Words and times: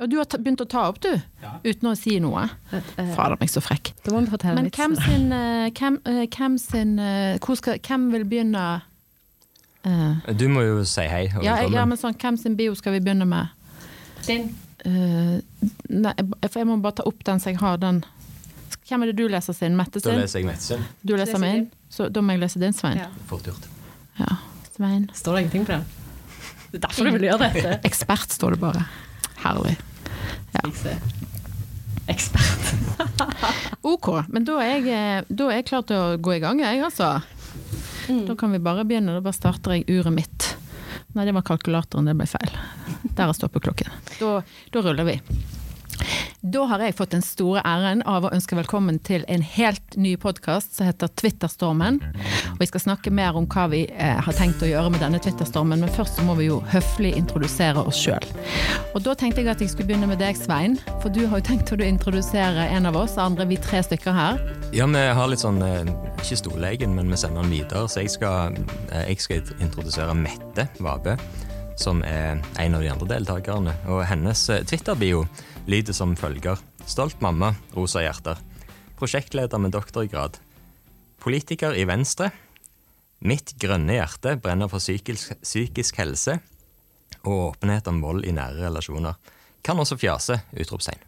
Og 0.00 0.08
du 0.08 0.16
har 0.16 0.24
ta- 0.24 0.38
begynt 0.40 0.62
å 0.64 0.68
ta 0.68 0.86
opp, 0.88 1.00
du, 1.04 1.10
uten 1.64 1.90
å 1.90 1.94
si 1.98 2.14
noe. 2.24 2.46
Fader 2.70 3.36
meg, 3.40 3.50
så 3.52 3.60
frekk. 3.60 3.92
Da 4.04 4.14
må 4.14 4.22
vi 4.24 4.30
fortelle 4.32 4.56
Men 4.56 4.70
hvem 4.72 4.94
sin, 4.96 5.26
eh, 5.36 5.70
hvem, 5.76 5.98
eh, 6.08 6.26
hvem 6.26 6.58
sin 6.58 6.98
eh, 6.98 7.38
hvor 7.38 7.58
skal, 7.60 7.78
Hvem 7.78 8.10
vil 8.14 8.24
begynne 8.24 8.82
Uh, 9.80 10.16
Du 10.36 10.44
må 10.52 10.60
jo 10.60 10.82
si 10.84 11.00
hei 11.08 11.22
ja, 11.40 11.54
ja, 11.64 11.84
men 11.88 11.96
sånn, 11.96 12.12
hvem 12.20 12.36
sin 12.36 12.56
bio 12.58 12.74
skal 12.76 12.92
vi 12.92 13.00
begynne 13.00 13.24
med? 13.24 13.48
Din. 14.26 14.50
Uh, 14.84 15.40
nei, 15.88 16.12
for 16.44 16.58
jeg 16.60 16.68
må 16.68 16.76
bare 16.84 16.98
ta 17.00 17.06
opp 17.08 17.24
den 17.24 17.40
så 17.40 17.48
jeg 17.54 17.60
har 17.62 17.78
den. 17.80 18.02
Hvem 18.90 19.06
er 19.06 19.12
det 19.12 19.16
du 19.16 19.24
leser 19.32 19.56
sin? 19.56 19.78
Mette 19.78 20.02
Da 20.04 20.18
leser 20.18 20.42
jeg 20.42 20.50
Mette 20.50 20.66
sin. 20.66 20.84
Du 21.00 21.14
leser 21.14 21.32
Leser 21.38 21.44
min? 21.46 21.64
Så 21.88 22.10
da 22.12 22.20
må 22.20 22.36
jeg 22.36 22.42
lese 22.44 22.60
din, 22.60 22.76
Svein. 22.76 23.00
Ja. 23.00 23.08
Fort 23.30 23.48
gjort. 23.48 23.68
Ja. 24.20 24.36
Svein. 24.76 25.08
Står 25.16 25.38
det 25.38 25.46
ingenting 25.46 25.64
på 25.64 25.78
den? 25.78 25.86
Det 26.70 26.78
er 26.78 26.84
derfor 26.86 27.08
du 27.08 27.16
vil 27.16 27.28
gjøre 27.30 27.48
dette. 27.48 27.78
Ekspert 27.88 28.36
står 28.36 28.58
det 28.58 28.60
bare. 28.60 28.84
Herlig. 29.40 29.78
Ser. 30.74 31.00
Ekspert. 32.10 32.70
Ok, 33.80 34.10
men 34.28 34.44
da 34.44 34.58
er, 34.60 34.74
jeg, 34.84 34.92
eh, 34.92 35.28
da 35.32 35.46
er 35.48 35.60
jeg 35.60 35.66
klar 35.70 35.84
til 35.88 35.96
å 35.96 36.16
gå 36.20 36.34
i 36.36 36.40
gang, 36.42 36.58
jeg, 36.60 36.82
altså. 36.84 37.14
Da 38.26 38.34
kan 38.36 38.52
vi 38.52 38.58
bare 38.62 38.84
begynne. 38.84 39.14
Da 39.16 39.22
bare 39.24 39.36
starter 39.36 39.76
jeg 39.78 39.86
uret 39.88 40.12
mitt. 40.12 40.48
Nei, 41.16 41.24
det 41.26 41.32
var 41.34 41.46
kalkulatoren, 41.46 42.10
det 42.10 42.14
ble 42.18 42.26
feil. 42.28 42.52
Der 43.16 43.24
er 43.30 43.34
stoppeklokken. 43.34 43.90
Da, 44.20 44.34
da 44.74 44.82
ruller 44.84 45.08
vi. 45.08 45.16
Da 46.40 46.62
har 46.64 46.80
jeg 46.80 46.94
fått 46.96 47.10
den 47.12 47.20
store 47.20 47.60
æren 47.68 48.00
av 48.08 48.24
å 48.24 48.30
ønske 48.32 48.56
velkommen 48.56 48.96
til 49.04 49.26
en 49.28 49.42
helt 49.44 49.96
ny 50.00 50.14
podkast 50.16 50.72
som 50.72 50.86
heter 50.88 51.10
Twitterstormen. 51.20 51.98
Og 52.54 52.62
vi 52.62 52.68
skal 52.70 52.80
snakke 52.80 53.12
mer 53.12 53.36
om 53.36 53.44
hva 53.44 53.66
vi 53.68 53.82
eh, 53.92 54.16
har 54.24 54.36
tenkt 54.38 54.64
å 54.64 54.70
gjøre 54.70 54.94
med 54.94 55.04
denne 55.04 55.20
Twitterstormen, 55.20 55.84
men 55.84 55.92
først 55.92 56.16
så 56.16 56.24
må 56.24 56.38
vi 56.38 56.46
jo 56.46 56.62
høflig 56.72 57.12
introdusere 57.18 57.84
oss 57.84 58.00
sjøl. 58.00 58.24
Og 58.94 59.04
da 59.04 59.12
tenkte 59.12 59.44
jeg 59.44 59.50
at 59.52 59.60
jeg 59.60 59.74
skulle 59.74 59.90
begynne 59.90 60.08
med 60.08 60.22
deg, 60.24 60.38
Svein. 60.40 60.78
For 61.04 61.12
du 61.12 61.26
har 61.26 61.42
jo 61.42 61.48
tenkt 61.50 61.74
å 61.76 61.80
introdusere 61.84 62.70
en 62.72 62.88
av 62.88 62.96
oss, 62.96 63.18
andre 63.20 63.44
vi 63.50 63.60
tre 63.60 63.84
stykker 63.84 64.16
her. 64.16 64.40
Ja, 64.72 64.88
vi 64.88 65.04
har 65.20 65.28
litt 65.28 65.44
sånn 65.44 65.60
eh, 65.66 65.92
Ikke 66.22 66.40
storlegen, 66.40 66.96
men 66.96 67.12
vi 67.12 67.20
sender 67.20 67.44
den 67.44 67.52
videre. 67.52 67.84
Så 67.84 68.00
jeg 68.06 68.16
skal, 68.16 68.56
eh, 68.88 69.10
jeg 69.12 69.20
skal 69.20 69.44
introdusere 69.60 70.16
Mette 70.16 70.70
Vabe, 70.80 71.18
som 71.80 72.02
er 72.04 72.40
en 72.60 72.76
av 72.76 72.82
de 72.84 72.90
andre 72.92 73.08
deltakerne. 73.14 73.74
Og 73.88 74.02
hennes 74.10 74.42
eh, 74.52 74.62
Twitter-bio 74.68 75.24
lyder 75.70 75.96
som 75.96 76.12
følger. 76.18 76.60
Stolt 76.88 77.20
mamma, 77.24 77.54
rosa 77.76 78.02
hjerter. 78.04 78.38
Prosjektleder 79.00 79.60
med 79.62 79.72
doktorgrad. 79.72 80.36
Politiker 81.20 81.76
i 81.76 81.86
Venstre. 81.88 82.30
Mitt 83.20 83.54
grønne 83.60 83.98
hjerte 83.98 84.36
brenner 84.40 84.68
for 84.72 84.80
psykisk, 84.80 85.34
psykisk 85.44 85.98
helse 86.00 86.38
og 87.20 87.50
åpenhet 87.50 87.88
om 87.90 87.98
vold 88.00 88.24
i 88.24 88.32
nære 88.32 88.62
relasjoner. 88.64 89.18
Kan 89.64 89.80
også 89.82 89.98
fjase! 90.00 90.38
Utropstegn. 90.56 91.02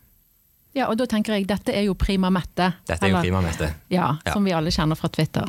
Ja, 0.77 0.87
og 0.89 0.97
da 1.01 1.07
tenker 1.09 1.37
jeg 1.37 1.47
dette 1.49 1.73
er 1.77 1.87
jo 1.87 1.95
Prima 1.97 2.29
Mette. 2.33 2.71
Dette 2.89 3.07
er 3.09 3.15
jo 3.15 3.21
Prima 3.25 3.41
Mette. 3.45 3.71
Ja, 3.93 4.11
Ja. 4.25 4.33
som 4.33 4.45
vi 4.45 4.53
alle 4.57 4.71
kjenner 4.73 4.97
fra 4.97 5.09
Twitter. 5.13 5.49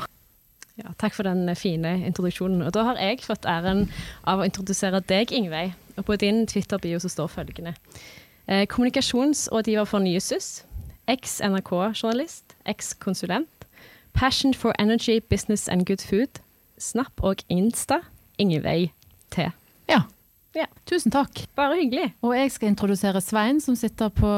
Ja, 0.78 0.90
takk 0.98 1.14
for 1.14 1.24
den 1.28 1.56
fine 1.56 2.00
introduksjonen. 2.08 2.62
Og 2.66 2.74
da 2.74 2.84
har 2.88 2.98
jeg 2.98 3.22
fått 3.22 3.46
æren 3.46 3.86
av 4.26 4.42
å 4.42 4.46
introdusere 4.48 5.04
deg, 5.06 5.32
Ingveig. 5.32 5.76
Og 5.98 6.06
på 6.08 6.18
din 6.18 6.48
Twitter-bio 6.50 6.98
så 7.00 7.12
står 7.14 7.30
følgende. 7.30 7.76
Eh, 8.48 8.66
kommunikasjonsrådgiver 8.68 9.86
for 9.86 10.02
Nye 10.02 10.20
SUS. 10.20 10.64
Eks-NRK-journalist. 11.08 12.56
Eks-konsulent. 12.66 13.68
Passion 14.14 14.54
for 14.54 14.74
energy, 14.80 15.20
business 15.20 15.68
and 15.70 15.86
good 15.86 16.02
food. 16.02 16.42
Snap 16.78 17.14
og 17.22 17.46
Insta. 17.50 18.02
Ingveig 18.40 18.94
T. 19.32 19.52
Ja. 19.90 20.02
Ja. 20.54 20.68
Tusen 20.86 21.10
takk. 21.10 21.40
Bare 21.58 21.74
hyggelig. 21.80 22.12
Og 22.22 22.36
jeg 22.38 22.52
skal 22.54 22.70
introdusere 22.70 23.18
Svein, 23.26 23.58
som 23.64 23.74
sitter 23.80 24.12
på, 24.14 24.30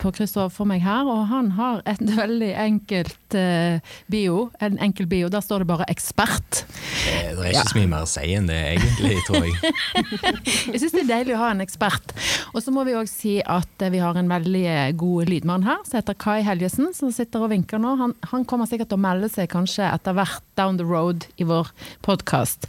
på 0.00 0.12
krysset 0.16 0.38
overfor 0.40 0.64
meg 0.70 0.80
her. 0.80 1.04
Og 1.04 1.26
han 1.28 1.50
har 1.58 1.82
et 1.90 2.00
veldig 2.22 2.48
enkelt 2.62 3.36
eh, 3.36 3.82
bio. 4.08 4.46
En 4.64 4.78
enkel 4.80 5.08
bio. 5.10 5.28
Der 5.28 5.42
står 5.44 5.60
det 5.64 5.68
bare 5.68 5.84
'ekspert'. 5.92 6.62
Eh, 7.10 7.34
Det 7.36 7.44
er 7.44 7.50
ikke 7.52 7.72
så 7.74 7.76
mye 7.80 7.90
mer 7.92 8.06
å 8.06 8.08
si 8.08 8.24
enn 8.38 8.48
det, 8.48 8.56
egentlig, 8.72 9.18
tror 9.28 9.44
jeg. 9.44 9.74
Jeg 10.72 10.80
syns 10.80 10.94
det 10.96 11.02
er 11.04 11.10
deilig 11.12 11.34
å 11.36 11.42
ha 11.42 11.50
en 11.52 11.60
ekspert. 11.66 12.14
Og 12.54 12.62
så 12.64 12.72
må 12.72 12.84
vi 12.88 12.96
òg 12.96 13.08
si 13.10 13.34
at 13.44 13.84
eh, 13.84 13.92
vi 13.92 14.00
har 14.00 14.16
en 14.16 14.30
veldig 14.32 14.64
eh, 14.66 14.92
god 14.96 15.28
lydmann 15.28 15.66
her, 15.68 15.82
som 15.84 15.98
heter 16.00 16.16
Kai 16.16 16.40
Helgesen, 16.46 16.94
som 16.96 17.12
sitter 17.12 17.44
og 17.44 17.52
vinker 17.52 17.82
nå. 17.82 17.96
Han, 18.00 18.14
han 18.32 18.46
kommer 18.48 18.64
sikkert 18.70 18.88
til 18.94 18.96
å 19.00 19.04
melde 19.04 19.28
seg 19.28 19.50
kanskje 19.52 19.84
etter 19.92 20.16
hvert 20.16 20.40
down 20.56 20.80
the 20.80 20.88
road 20.88 21.28
i 21.36 21.44
vår 21.44 21.68
podkast. 22.06 22.64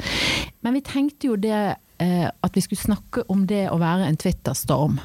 Men 0.62 0.76
vi 0.76 0.84
tenkte 0.86 1.32
jo 1.32 1.40
det 1.40 1.78
eh, 2.02 2.28
at 2.28 2.58
vi 2.58 2.64
skulle 2.66 2.82
snakke 2.82 3.24
om 3.32 3.46
det 3.50 3.68
å 3.72 3.80
være 3.82 4.10
en 4.10 4.20
Twitter-storm. 4.20 5.00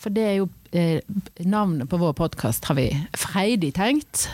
For 0.00 0.14
det 0.14 0.24
er 0.24 0.36
jo 0.40 0.48
eh, 0.72 1.00
navnet 1.44 1.90
på 1.92 2.00
vår 2.00 2.16
podkast, 2.18 2.66
har 2.70 2.78
vi 2.78 2.88
freidig 3.16 3.74
tenkt. 3.76 4.26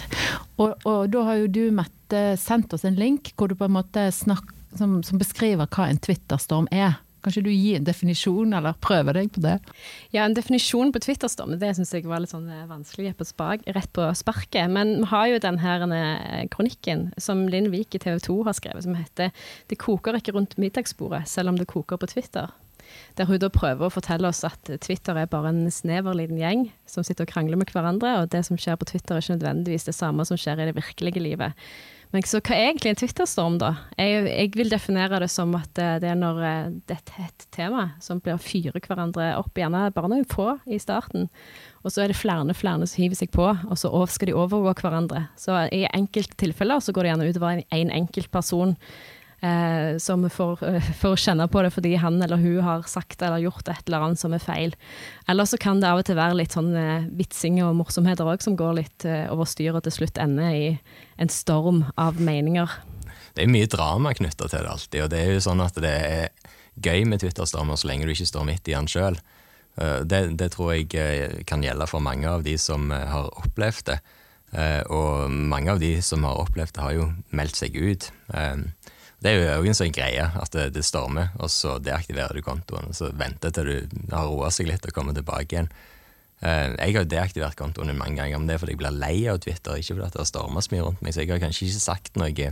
Og, 0.57 0.77
og 0.87 1.11
da 1.13 1.27
har 1.29 1.43
jo 1.43 1.53
du, 1.53 1.63
Mette, 1.75 2.25
sendt 2.41 2.75
oss 2.77 2.87
en 2.89 2.99
link 2.99 3.33
hvor 3.37 3.51
du 3.51 3.57
på 3.59 3.69
en 3.69 3.77
måte 3.79 4.11
snakker, 4.15 4.59
som, 4.79 5.01
som 5.05 5.21
beskriver 5.21 5.69
hva 5.69 5.91
en 5.91 6.01
Twitter-storm 6.01 6.71
er. 6.73 6.97
Kanskje 7.23 7.45
du 7.47 7.51
gir 7.53 7.79
en 7.79 7.87
definisjon, 7.87 8.55
eller 8.59 8.79
prøver 8.83 9.19
deg 9.19 9.31
på 9.35 9.43
det? 9.45 9.59
Ja, 10.15 10.25
en 10.25 10.35
definisjon 10.35 10.91
på 10.95 11.03
Twitterstorm, 11.05 11.55
det 11.61 11.71
syns 11.79 11.95
jeg 11.95 12.09
var 12.11 12.23
litt 12.23 12.33
sånn 12.35 12.49
eh, 12.51 12.65
vanskelig 12.71 13.15
på 13.19 13.27
spark, 13.29 13.67
rett 13.77 13.93
på 13.95 14.09
sparket. 14.19 14.67
Men 14.73 14.97
vi 15.05 15.11
har 15.13 15.29
jo 15.31 15.43
den 15.45 15.61
her 15.63 15.87
eh, 15.87 16.49
kronikken 16.53 17.11
som 17.23 17.47
Linn 17.53 17.71
Vik 17.75 17.95
i 17.95 18.03
TV 18.03 18.19
2 18.27 18.41
har 18.49 18.59
skrevet, 18.59 18.87
som 18.87 18.99
heter 18.99 19.31
'Det 19.69 19.79
koker 19.79 20.19
ikke 20.19 20.35
rundt 20.35 20.59
middagsbordet, 20.59 21.29
selv 21.29 21.55
om 21.55 21.57
det 21.59 21.71
koker 21.71 21.97
på 21.97 22.11
Twitter'. 22.11 22.51
Der 23.17 23.29
hun 23.29 23.41
da 23.41 23.49
prøver 23.53 23.87
å 23.87 23.93
fortelle 23.93 24.29
oss 24.29 24.45
at 24.45 24.71
Twitter 24.85 25.17
er 25.17 25.31
bare 25.31 25.53
en 25.53 25.71
snever 25.73 26.17
liten 26.17 26.41
gjeng 26.41 26.67
som 26.89 27.05
sitter 27.05 27.27
og 27.27 27.33
krangler 27.33 27.61
med 27.61 27.73
hverandre, 27.73 28.19
og 28.21 28.31
det 28.35 28.45
som 28.49 28.59
skjer 28.61 28.79
på 28.81 28.89
Twitter 28.93 29.17
er 29.17 29.25
ikke 29.25 29.39
nødvendigvis 29.39 29.89
det 29.89 29.97
samme 29.97 30.27
som 30.29 30.37
skjer 30.41 30.61
i 30.61 30.69
det 30.71 30.77
virkelige 30.77 31.23
livet. 31.23 31.57
Men 32.13 32.25
så 32.29 32.43
hva 32.45 32.53
er 32.53 32.67
egentlig 32.69 32.91
en 32.93 32.99
Twitterstorm, 33.01 33.55
da? 33.61 33.71
Jeg, 33.97 34.27
jeg 34.29 34.51
vil 34.59 34.73
definere 34.73 35.23
det 35.23 35.31
som 35.33 35.55
at 35.57 35.79
eh, 35.81 35.95
det 36.03 36.11
er 36.13 36.19
når 36.21 36.41
eh, 36.45 36.75
det 36.91 36.99
er 36.99 37.23
et 37.25 37.47
tema 37.55 37.87
som 38.05 38.21
blir 38.21 38.41
fyrer 38.43 38.77
hverandre 38.85 39.31
opp, 39.39 39.57
gjerne 39.57 39.87
bare 39.97 40.11
noen 40.13 40.27
få 40.29 40.59
i 40.69 40.81
starten. 40.83 41.31
Og 41.81 41.95
så 41.95 42.05
er 42.05 42.13
det 42.13 42.19
flere 42.21 42.57
flere 42.57 42.85
som 42.85 43.01
hiver 43.01 43.17
seg 43.17 43.33
på, 43.33 43.49
og 43.49 43.81
så 43.81 43.89
skal 44.13 44.29
de 44.29 44.37
overgå 44.37 44.75
hverandre. 44.83 45.25
Så 45.41 45.57
i 45.73 45.87
enkelte 45.89 46.37
tilfeller 46.45 46.85
så 46.85 46.93
går 46.93 47.09
det 47.09 47.15
gjerne 47.15 47.33
utover 47.33 47.57
en, 47.57 47.65
en 47.81 47.97
enkelt 48.03 48.31
person. 48.35 48.77
Eh, 49.43 49.99
som 49.99 50.31
får, 50.31 50.65
eh, 50.65 50.83
får 51.01 51.17
kjenne 51.17 51.49
på 51.51 51.63
det 51.63 51.73
fordi 51.75 51.97
han 51.99 52.23
eller 52.23 52.39
hun 52.39 52.61
har 52.63 52.85
sagt 52.87 53.23
eller 53.27 53.43
gjort 53.43 53.67
et 53.69 53.89
eller 53.89 54.05
annet 54.07 54.21
som 54.21 54.35
er 54.37 54.39
feil. 54.39 54.75
Eller 55.27 55.49
så 55.51 55.59
kan 55.59 55.81
det 55.83 55.89
av 55.91 55.99
og 55.99 56.07
til 56.07 56.15
være 56.15 56.37
litt 56.39 56.55
sånn 56.55 56.71
eh, 56.79 57.09
vitsing 57.11 57.59
og 57.67 57.75
morsomheter 57.75 58.23
òg 58.23 58.45
som 58.45 58.55
går 58.55 58.77
litt 58.79 59.05
eh, 59.05 59.27
over 59.35 59.49
styr 59.51 59.75
og 59.75 59.83
til 59.83 59.97
slutt 59.97 60.21
ender 60.23 60.55
i 60.55 60.69
en 61.19 61.33
storm 61.33 61.83
av 61.99 62.23
meninger. 62.23 62.71
Det 63.35 63.43
er 63.43 63.51
mye 63.51 63.67
drama 63.67 64.15
knytta 64.15 64.47
til 64.47 64.63
det 64.63 64.71
alltid, 64.77 65.01
og 65.03 65.11
det 65.11 65.25
er 65.25 65.35
jo 65.35 65.43
sånn 65.49 65.65
at 65.67 65.83
det 65.83 65.91
er 65.91 66.55
gøy 66.79 67.03
med 67.11 67.25
Twitter-stormer 67.25 67.81
så 67.81 67.91
lenge 67.91 68.07
du 68.07 68.15
ikke 68.15 68.31
står 68.31 68.47
midt 68.47 68.71
i 68.71 68.77
den 68.77 68.87
sjøl. 68.87 69.19
Det, 69.75 70.21
det 70.37 70.51
tror 70.53 70.75
jeg 70.75 71.45
kan 71.49 71.65
gjelde 71.65 71.89
for 71.89 72.05
mange 72.05 72.29
av 72.29 72.45
de 72.45 72.55
som 72.61 72.91
har 72.93 73.31
opplevd 73.41 73.89
det. 73.89 73.99
Og 74.93 75.33
mange 75.33 75.73
av 75.73 75.81
de 75.81 75.95
som 76.05 76.27
har 76.29 76.43
opplevd 76.45 76.77
det, 76.77 76.85
har 76.85 76.97
jo 76.99 77.07
meldt 77.33 77.57
seg 77.57 77.79
ut. 77.81 78.11
Det 79.23 79.31
er 79.31 79.55
jo 79.55 79.71
en 79.71 79.79
sånn 79.79 79.95
greie 79.95 80.25
at 80.27 80.51
det, 80.55 80.73
det 80.75 80.83
stormer, 80.87 81.31
og 81.39 81.51
så 81.53 81.77
deaktiverer 81.79 82.35
du 82.35 82.43
kontoen. 82.43 82.91
Og 82.91 82.97
så 82.99 83.13
venter 83.15 83.55
til 83.55 83.71
du 83.71 83.99
har 84.11 84.27
roa 84.27 84.51
seg 84.51 84.67
litt 84.71 84.87
og 84.89 84.95
kommer 84.97 85.15
tilbake 85.15 85.55
igjen. 85.55 85.73
Jeg 86.43 86.97
har 86.97 87.05
jo 87.05 87.11
deaktivert 87.11 87.55
kontoen 87.59 87.95
mange 87.95 88.19
ganger, 88.19 88.41
men 88.41 88.49
det 88.51 88.57
er 88.57 88.63
fordi 88.65 88.75
jeg 88.75 88.81
blir 88.83 88.97
lei 88.99 89.17
av 89.31 89.39
Twitter, 89.45 89.79
ikke 89.79 89.95
fordi 89.95 90.09
det 90.11 90.25
har 90.25 90.31
så 90.67 90.73
mye 90.75 90.87
rundt 90.89 91.05
meg. 91.07 91.15
Så 91.15 91.23
jeg 91.23 91.31
har 91.31 91.43
kanskje 91.45 91.69
ikke 91.69 91.85
sagt 91.85 92.19
noe 92.19 92.49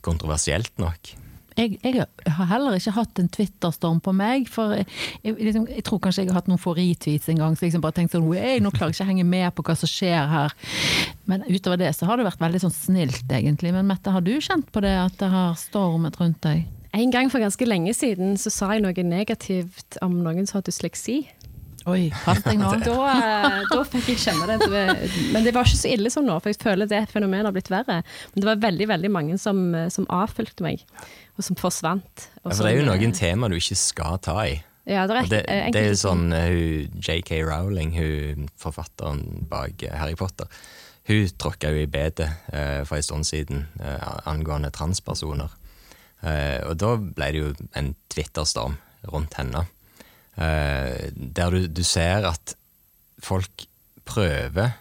kontroversielt 0.00 0.72
nok 0.80 1.12
jeg, 1.58 1.78
jeg, 1.82 2.06
har 2.36 2.48
heller 2.50 2.76
ikke 2.76 2.94
hatt 2.96 3.20
en 3.20 3.30
Twitter-storm 3.32 4.00
på 4.04 4.14
meg. 4.16 4.48
For 4.50 4.76
jeg, 4.76 5.34
liksom, 5.36 5.66
jeg, 5.70 5.84
tror 5.86 6.00
kanskje 6.04 6.24
jeg 6.24 6.32
har 6.32 6.40
hatt 6.40 6.50
noen 6.50 6.60
få 6.62 6.74
retweets 6.78 7.30
en 7.32 7.40
gang, 7.42 7.56
så 7.56 7.64
jeg 7.66 7.72
liksom 7.72 7.84
bare 7.84 7.96
tenkt 7.98 8.16
sånn 8.16 8.26
Nå 8.26 8.72
klarer 8.74 8.90
jeg 8.90 8.98
ikke 8.98 9.06
å 9.06 9.10
henge 9.10 9.28
med 9.28 9.54
på 9.56 9.64
hva 9.66 9.76
som 9.78 9.90
skjer 9.90 10.28
her. 10.30 10.54
Men 11.30 11.46
utover 11.48 11.80
det 11.80 11.92
så 11.96 12.08
har 12.08 12.20
det 12.20 12.28
vært 12.28 12.42
veldig 12.42 12.62
sånn 12.64 12.76
snilt, 12.76 13.24
egentlig. 13.28 13.74
Men 13.76 13.88
Mette, 13.90 14.12
har 14.14 14.24
du 14.24 14.34
kjent 14.38 14.70
på 14.72 14.82
det 14.84 14.94
at 14.98 15.16
det 15.20 15.30
har 15.32 15.56
stormet 15.60 16.18
rundt 16.20 16.42
deg? 16.46 16.66
En 16.96 17.12
gang 17.14 17.28
for 17.30 17.42
ganske 17.42 17.66
lenge 17.68 17.92
siden 17.94 18.34
så 18.40 18.50
sa 18.50 18.72
jeg 18.74 18.82
noe 18.82 19.04
negativt 19.06 20.00
om 20.02 20.16
noen 20.24 20.48
som 20.48 20.58
har 20.58 20.66
dysleksi. 20.66 21.22
Oi, 21.88 22.10
pass 22.24 22.42
deg 22.44 22.58
nå. 22.60 22.70
Da, 22.84 22.94
eh, 23.08 23.60
da, 23.70 23.80
fikk 23.88 24.10
jeg 24.12 24.20
kjenne 24.20 24.48
det. 24.50 24.68
Men 25.32 25.46
det 25.46 25.54
var 25.56 25.68
ikke 25.68 25.80
så 25.80 25.92
ille 25.94 26.12
som 26.12 26.26
nå, 26.26 26.36
for 26.42 26.52
jeg 26.52 26.60
føler 26.60 26.90
det 26.90 27.06
fenomenet 27.12 27.48
har 27.48 27.56
blitt 27.56 27.70
verre. 27.72 28.00
Men 28.32 28.42
det 28.42 28.48
var 28.50 28.64
veldig 28.66 28.88
veldig 28.90 29.12
mange 29.12 29.38
som, 29.40 29.62
som 29.92 30.08
avfulgte 30.12 30.66
meg, 30.66 30.84
og 31.38 31.46
som 31.46 31.56
forsvant. 31.60 32.26
Og 32.42 32.50
ja, 32.50 32.56
for 32.56 32.66
det 32.66 32.74
er 32.74 32.82
jo 32.82 32.90
noen 32.90 33.16
tema 33.16 33.48
du 33.48 33.56
ikke 33.56 33.78
skal 33.80 34.20
ta 34.24 34.36
i. 34.44 34.58
Ja, 34.90 35.06
det, 35.06 35.16
er, 35.16 35.30
det, 35.30 35.40
det 35.74 35.80
er 35.80 35.90
jo 35.92 35.98
sånn 36.00 36.30
uh, 36.32 36.52
JK 36.98 37.34
Rowling, 37.46 37.92
hun, 37.94 38.48
forfatteren 38.58 39.44
bak 39.50 39.84
Harry 39.92 40.16
Potter, 40.18 40.48
hun 41.06 41.28
tråkka 41.38 41.70
jo 41.74 41.84
i 41.84 41.90
bedet 41.90 42.26
uh, 42.50 42.80
for 42.88 42.98
en 42.98 43.06
stund 43.06 43.28
siden 43.28 43.66
uh, 43.78 44.18
angående 44.30 44.72
transpersoner. 44.74 45.56
og 46.20 46.74
da 46.76 46.88
ble 47.00 47.26
det 47.32 47.38
jo 47.40 47.52
en 47.78 47.94
Twitter-storm 48.12 48.74
rundt 49.08 49.38
henne. 49.38 49.62
Eh, 50.36 51.10
der 51.14 51.50
du, 51.50 51.66
du, 51.66 51.82
ser 51.84 52.26
at 52.28 52.54
folk 53.20 53.66
prøver 54.08 54.76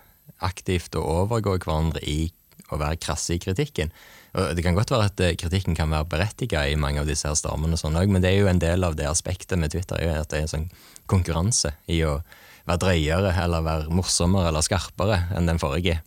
aktivt 0.45 0.95
å 0.95 1.03
overgå 1.23 1.57
hverandre 1.57 2.03
i 2.05 2.29
å 2.69 2.77
være 2.79 2.99
krasse 3.01 3.35
i 3.35 3.41
kritikken. 3.41 3.91
Og 4.37 4.53
Det 4.55 4.63
kan 4.63 4.77
godt 4.77 4.93
være 4.93 5.09
at 5.09 5.23
eh, 5.25 5.37
kritikken 5.39 5.77
kan 5.77 5.89
være 5.91 6.09
berettiga 6.11 6.67
i 6.69 6.77
mange 6.79 7.01
av 7.01 7.09
disse 7.09 7.27
her 7.27 7.37
stormene, 7.37 7.79
sånn 7.79 7.97
men 7.97 8.21
det 8.21 8.33
er 8.33 8.43
jo 8.43 8.51
en 8.51 8.61
del 8.61 8.85
av 8.85 8.95
det 8.99 9.09
aspektet 9.09 9.57
med 9.59 9.73
Twitter 9.73 10.01
at 10.13 10.29
det 10.29 10.37
er 10.37 10.45
en 10.45 10.53
sånn 10.53 10.69
konkurranse 11.09 11.73
i 11.89 12.03
å 12.05 12.19
være 12.69 12.83
drøyere 12.85 13.33
eller 13.33 13.65
være 13.65 13.93
morsommere 13.93 14.51
eller 14.51 14.65
skarpere 14.65 15.23
enn 15.35 15.49
den 15.49 15.61
forrige. 15.61 15.99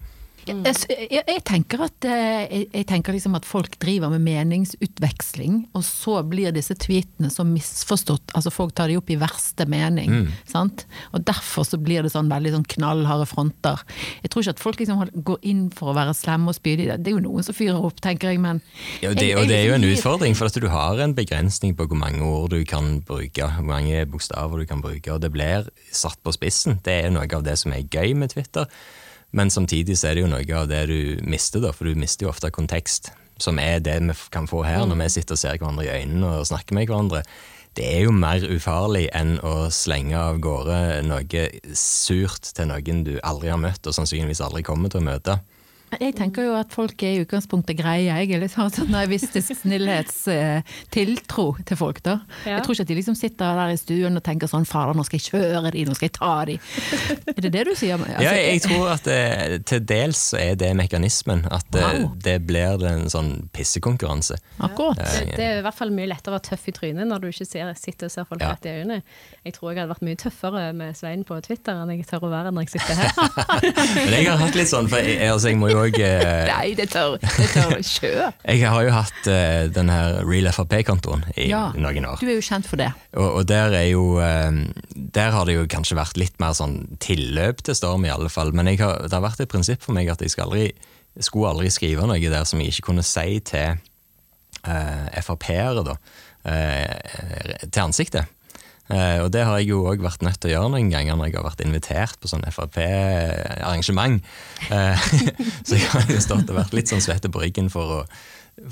Mm. 0.49 0.65
Jeg, 0.67 1.23
jeg, 1.23 1.43
tenker 1.47 1.85
at, 1.87 2.07
eh, 2.09 2.65
jeg, 2.65 2.87
tenker 2.91 3.15
liksom 3.15 3.37
at 3.39 3.47
folk 3.47 3.77
driver 3.83 4.11
med 4.13 4.25
meningsutveksling, 4.27 5.61
og 5.77 5.85
så 5.87 6.19
blir 6.27 6.55
disse 6.55 6.75
tweetene 6.79 7.31
så 7.31 7.47
misforstått. 7.47 8.35
altså 8.35 8.51
Folk 8.55 8.75
tar 8.79 8.91
de 8.91 8.99
opp 8.99 9.11
i 9.13 9.19
verste 9.21 9.67
mening. 9.71 10.11
Mm. 10.11 10.33
sant? 10.49 10.87
Og 11.13 11.23
derfor 11.27 11.67
så 11.69 11.79
blir 11.79 12.03
det 12.03 12.13
sånn 12.15 12.31
veldig 12.33 12.57
sånn 12.57 12.69
knallharde 12.75 13.29
fronter. 13.31 13.85
Jeg 14.25 14.33
tror 14.33 14.45
ikke 14.45 14.57
at 14.57 14.65
folk 14.65 14.83
liksom 14.83 15.05
går 15.29 15.39
inn 15.53 15.65
for 15.75 15.93
å 15.93 15.97
være 15.97 16.17
slemme 16.17 16.51
og 16.51 16.59
spydige. 16.59 16.99
Det 16.99 17.13
er 17.13 17.19
jo 17.19 17.27
noen 17.29 17.47
som 17.47 17.57
fyrer 17.57 17.79
opp, 17.79 18.03
tenker 18.03 18.33
jeg, 18.33 18.43
men 18.43 18.63
ja, 19.05 19.13
det, 19.15 19.33
Og 19.39 19.47
det 19.51 19.61
er 19.61 19.71
jo 19.71 19.77
en 19.79 19.87
utfordring, 19.87 20.37
for 20.39 20.51
at 20.51 20.59
du 20.59 20.69
har 20.73 20.99
en 21.03 21.15
begrensning 21.17 21.77
på 21.79 21.87
hvor 21.87 21.99
mange 21.99 22.23
ord 22.27 22.51
du 22.53 22.63
kan 22.69 22.99
bruke, 23.07 23.47
hvor 23.57 23.69
mange 23.69 24.03
bokstaver 24.11 24.63
du 24.63 24.69
kan 24.69 24.83
bruke, 24.83 25.13
og 25.13 25.23
det 25.23 25.33
blir 25.35 25.71
satt 25.95 26.19
på 26.23 26.35
spissen. 26.35 26.81
Det 26.85 26.99
er 27.05 27.15
noe 27.15 27.29
av 27.31 27.47
det 27.47 27.59
som 27.61 27.75
er 27.75 27.87
gøy 27.87 28.17
med 28.19 28.35
Twitter. 28.35 28.67
Men 29.33 29.51
samtidig 29.51 29.97
så 29.99 30.11
er 30.11 30.17
det 30.17 30.27
jo 30.27 30.31
noe 30.33 30.59
av 30.59 30.69
det 30.69 30.85
du 30.91 31.25
mister, 31.25 31.63
da, 31.65 31.73
for 31.73 31.89
du 31.89 31.99
mister 31.99 32.27
jo 32.27 32.33
ofte 32.33 32.53
kontekst. 32.53 33.11
Som 33.41 33.59
er 33.59 33.81
det 33.83 33.97
vi 34.05 34.15
kan 34.31 34.47
få 34.47 34.61
her 34.67 34.85
når 34.87 35.01
vi 35.01 35.09
sitter 35.17 35.35
og 35.35 35.41
ser 35.41 35.59
hverandre 35.59 35.87
i 35.89 35.93
øynene 36.03 36.37
og 36.39 36.47
snakker 36.51 36.77
med 36.77 36.91
hverandre. 36.91 37.23
Det 37.73 37.87
er 37.89 38.03
jo 38.05 38.13
mer 38.13 38.45
ufarlig 38.53 39.07
enn 39.17 39.39
å 39.49 39.71
slenge 39.73 40.19
av 40.21 40.43
gårde 40.45 41.01
noe 41.09 41.47
surt 41.79 42.51
til 42.53 42.69
noen 42.69 43.01
du 43.07 43.15
aldri 43.25 43.49
har 43.49 43.61
møtt, 43.61 43.87
og 43.89 43.97
sannsynligvis 43.97 44.45
aldri 44.45 44.61
kommer 44.67 44.93
til 44.93 45.01
å 45.01 45.09
møte. 45.09 45.39
Jeg 46.01 46.15
tenker 46.17 46.47
jo 46.47 46.55
at 46.57 46.73
folk 46.73 47.03
er 47.05 47.19
i 47.19 47.23
utgangspunktet 47.27 47.77
greie. 47.77 48.07
Jeg 48.09 48.31
er 48.33 48.41
litt 48.41 48.55
sånn 48.55 48.93
naivistisk 48.93 49.53
snillhetstiltro 49.61 51.47
til 51.69 51.79
folk, 51.79 52.01
da. 52.07 52.15
Ja. 52.47 52.57
Jeg 52.57 52.65
tror 52.65 52.77
ikke 52.77 52.87
at 52.87 52.93
de 52.93 52.97
liksom 52.97 53.17
sitter 53.19 53.59
der 53.59 53.75
i 53.75 53.79
stuen 53.81 54.17
og 54.17 54.25
tenker 54.25 54.49
sånn 54.49 54.65
fader, 54.69 54.97
nå 54.97 55.05
skal 55.05 55.21
jeg 55.21 55.27
kjøre 55.35 55.73
de, 55.75 55.85
nå 55.89 55.97
skal 55.99 56.09
jeg 56.09 56.15
ta 56.17 56.33
de. 56.49 56.57
Er 57.35 57.41
det 57.45 57.53
det 57.53 57.65
du 57.69 57.73
sier? 57.77 58.01
Altså, 58.01 58.25
ja, 58.25 58.33
jeg 58.41 58.63
tror 58.65 58.93
at 58.95 59.05
det, 59.09 59.21
til 59.69 59.85
dels 59.85 60.23
er 60.39 60.57
det 60.61 60.73
mekanismen. 60.79 61.45
At 61.53 61.69
det, 61.75 61.85
wow. 61.85 62.09
det 62.25 62.39
blir 62.49 62.87
en 62.89 63.05
sånn 63.13 63.33
pissekonkurranse. 63.53 64.39
Akkurat. 64.65 65.01
Ja. 65.03 65.11
Det, 65.13 65.37
det, 65.37 65.51
er 65.51 65.61
i 65.61 65.67
hvert 65.67 65.77
fall 65.77 65.93
mye 65.95 66.09
lettere 66.09 66.33
å 66.33 66.39
være 66.39 66.47
tøff 66.53 66.69
i 66.73 66.77
trynet 66.77 67.11
når 67.11 67.27
du 67.27 67.29
ikke 67.33 67.49
ser, 67.49 67.75
sitter 67.79 68.09
og 68.09 68.17
ser 68.17 68.29
folk 68.31 68.47
rett 68.47 68.69
i 68.71 68.77
øynene. 68.79 69.03
Jeg 69.45 69.59
tror 69.59 69.73
jeg 69.73 69.83
hadde 69.83 69.93
vært 69.93 70.07
mye 70.09 70.21
tøffere 70.25 70.65
med 70.79 70.97
Svein 70.97 71.27
på 71.29 71.37
Twitter 71.45 71.83
enn 71.83 71.93
jeg 71.93 72.09
tør 72.09 72.29
å 72.29 72.33
være 72.33 72.55
når 72.55 72.67
jeg 72.67 72.79
sitter 72.79 73.01
her. 73.03 73.13
Men 73.99 74.17
jeg 74.17 74.29
har 74.31 74.41
hatt 74.41 74.57
litt 74.57 74.71
sånn, 74.73 74.89
for 74.91 75.03
jeg, 75.05 75.21
altså, 75.29 75.51
jeg 75.53 75.61
må 75.61 75.69
jo 75.73 75.82
òg 75.83 75.99
eh, 76.01 76.45
Nei, 76.53 76.73
det 76.79 76.89
tør, 76.93 77.17
det 77.21 77.49
tør 77.53 77.75
kjøre. 77.79 78.29
Jeg 78.53 78.65
har 78.69 78.87
jo 78.87 78.95
hatt 78.95 79.29
uh, 79.29 79.67
den 79.73 79.93
her 79.93 80.21
Real 80.27 80.49
FrP-kontoen 80.53 81.25
i 81.37 81.49
ja, 81.51 81.65
noen 81.77 82.09
år. 82.09 82.23
Du 82.23 82.29
er 82.29 82.39
jo 82.39 82.45
kjent 82.45 82.69
for 82.69 82.81
det. 82.81 82.91
Og, 83.17 83.29
og 83.41 83.47
der 83.51 83.77
er 83.77 83.87
jo 83.91 84.19
eh, 84.23 84.51
Der 85.15 85.35
har 85.35 85.49
det 85.49 85.57
jo 85.57 85.69
kanskje 85.71 85.99
vært 85.99 86.19
litt 86.21 86.39
mer 86.43 86.57
sånn 86.57 86.99
tilløp 87.03 87.63
til 87.67 87.77
storm, 87.79 88.07
i 88.07 88.13
alle 88.13 88.31
fall. 88.33 88.55
Men 88.57 88.71
har, 88.73 89.05
det 89.07 89.17
har 89.17 89.25
vært 89.25 89.45
et 89.45 89.53
prinsipp 89.53 89.85
for 89.85 89.97
meg 89.97 90.11
at 90.13 90.23
jeg 90.25 90.35
aldri, 90.43 90.71
skulle 91.21 91.53
aldri 91.53 91.73
skrive 91.73 92.07
noe 92.09 92.21
der 92.21 92.47
som 92.49 92.63
jeg 92.63 92.75
ikke 92.75 92.89
kunne 92.91 93.07
si 93.07 93.41
til 93.47 93.81
uh, 94.67 95.23
Frp-ere, 95.23 95.85
da. 95.87 95.99
Uh, 96.43 97.67
til 97.69 97.85
ansiktet. 97.85 98.31
Uh, 98.91 99.23
og 99.25 99.29
det 99.33 99.45
har 99.47 99.61
jeg 99.61 99.71
jo 99.71 99.85
òg 99.87 100.03
vært 100.03 100.25
nødt 100.27 100.41
til 100.43 100.51
å 100.51 100.55
gjøre 100.57 100.73
noen 100.75 100.91
ganger 100.91 101.17
når 101.17 101.31
jeg 101.31 101.37
har 101.39 101.47
vært 101.47 101.63
invitert 101.65 102.19
på 102.21 102.29
sånn 102.29 102.45
Frp-arrangement. 102.51 104.21
Uh, 104.69 104.99
så 105.67 105.79
jeg 105.79 105.89
har 105.95 106.11
jo 106.11 106.19
stått 106.23 106.51
og 106.51 106.59
vært 106.59 106.75
litt 106.77 106.91
sånn 106.91 107.05
svette 107.05 107.31
på 107.33 107.45
ryggen 107.45 107.71
for 107.73 108.01
å 108.01 108.03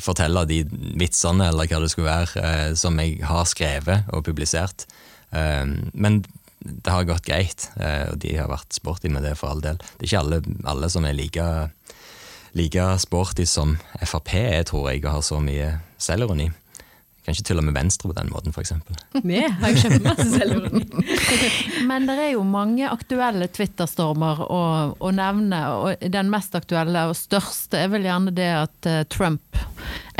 fortelle 0.02 0.42
de 0.50 0.64
vitsene, 1.00 1.46
eller 1.48 1.70
hva 1.70 1.80
det 1.80 1.92
skulle 1.92 2.10
være, 2.10 2.42
uh, 2.42 2.66
som 2.76 2.98
jeg 3.00 3.22
har 3.24 3.48
skrevet 3.48 4.10
og 4.12 4.26
publisert. 4.26 4.88
men 5.30 6.24
det 6.60 6.90
har 6.90 7.04
gått 7.06 7.22
greit, 7.24 7.68
og 7.78 8.16
de 8.20 8.32
har 8.34 8.48
vært 8.50 8.74
sporty 8.74 9.08
med 9.08 9.22
det, 9.22 9.36
for 9.38 9.54
all 9.54 9.62
del. 9.62 9.78
Det 9.78 10.02
er 10.02 10.08
ikke 10.08 10.22
alle, 10.24 10.40
alle 10.66 10.88
som 10.90 11.06
er 11.06 11.14
like, 11.14 11.44
like 12.58 12.86
sporty 12.98 13.46
som 13.46 13.76
Frp 14.02 14.34
er, 14.34 14.64
tror 14.66 14.90
jeg, 14.90 15.04
og 15.04 15.14
har 15.14 15.22
så 15.22 15.38
mye 15.38 15.70
selvironi. 16.02 16.50
Kanskje 17.26 17.44
til 17.50 17.60
og 17.60 17.66
med 17.66 17.76
Venstre 17.76 18.08
på 18.08 18.14
den 18.16 18.30
måten, 18.32 18.54
f.eks. 18.54 18.72
Vi 19.20 19.40
har 19.44 19.72
jo 19.74 19.80
kjempemasse 19.82 20.24
selvironi. 20.32 20.86
Men 21.90 22.08
det 22.08 22.16
er 22.16 22.30
jo 22.32 22.44
mange 22.48 22.88
aktuelle 22.88 23.50
Twitter-stormer 23.52 24.40
å, 24.46 24.60
å, 24.96 25.10
nevne. 25.12 25.60
og 25.76 26.06
Den 26.16 26.30
mest 26.32 26.56
aktuelle 26.56 27.04
og 27.10 27.18
største 27.18 27.82
er 27.82 27.92
vel 27.92 28.08
gjerne 28.08 28.32
det 28.32 28.48
at 28.56 28.88
uh, 28.88 29.02
Trump, 29.12 29.60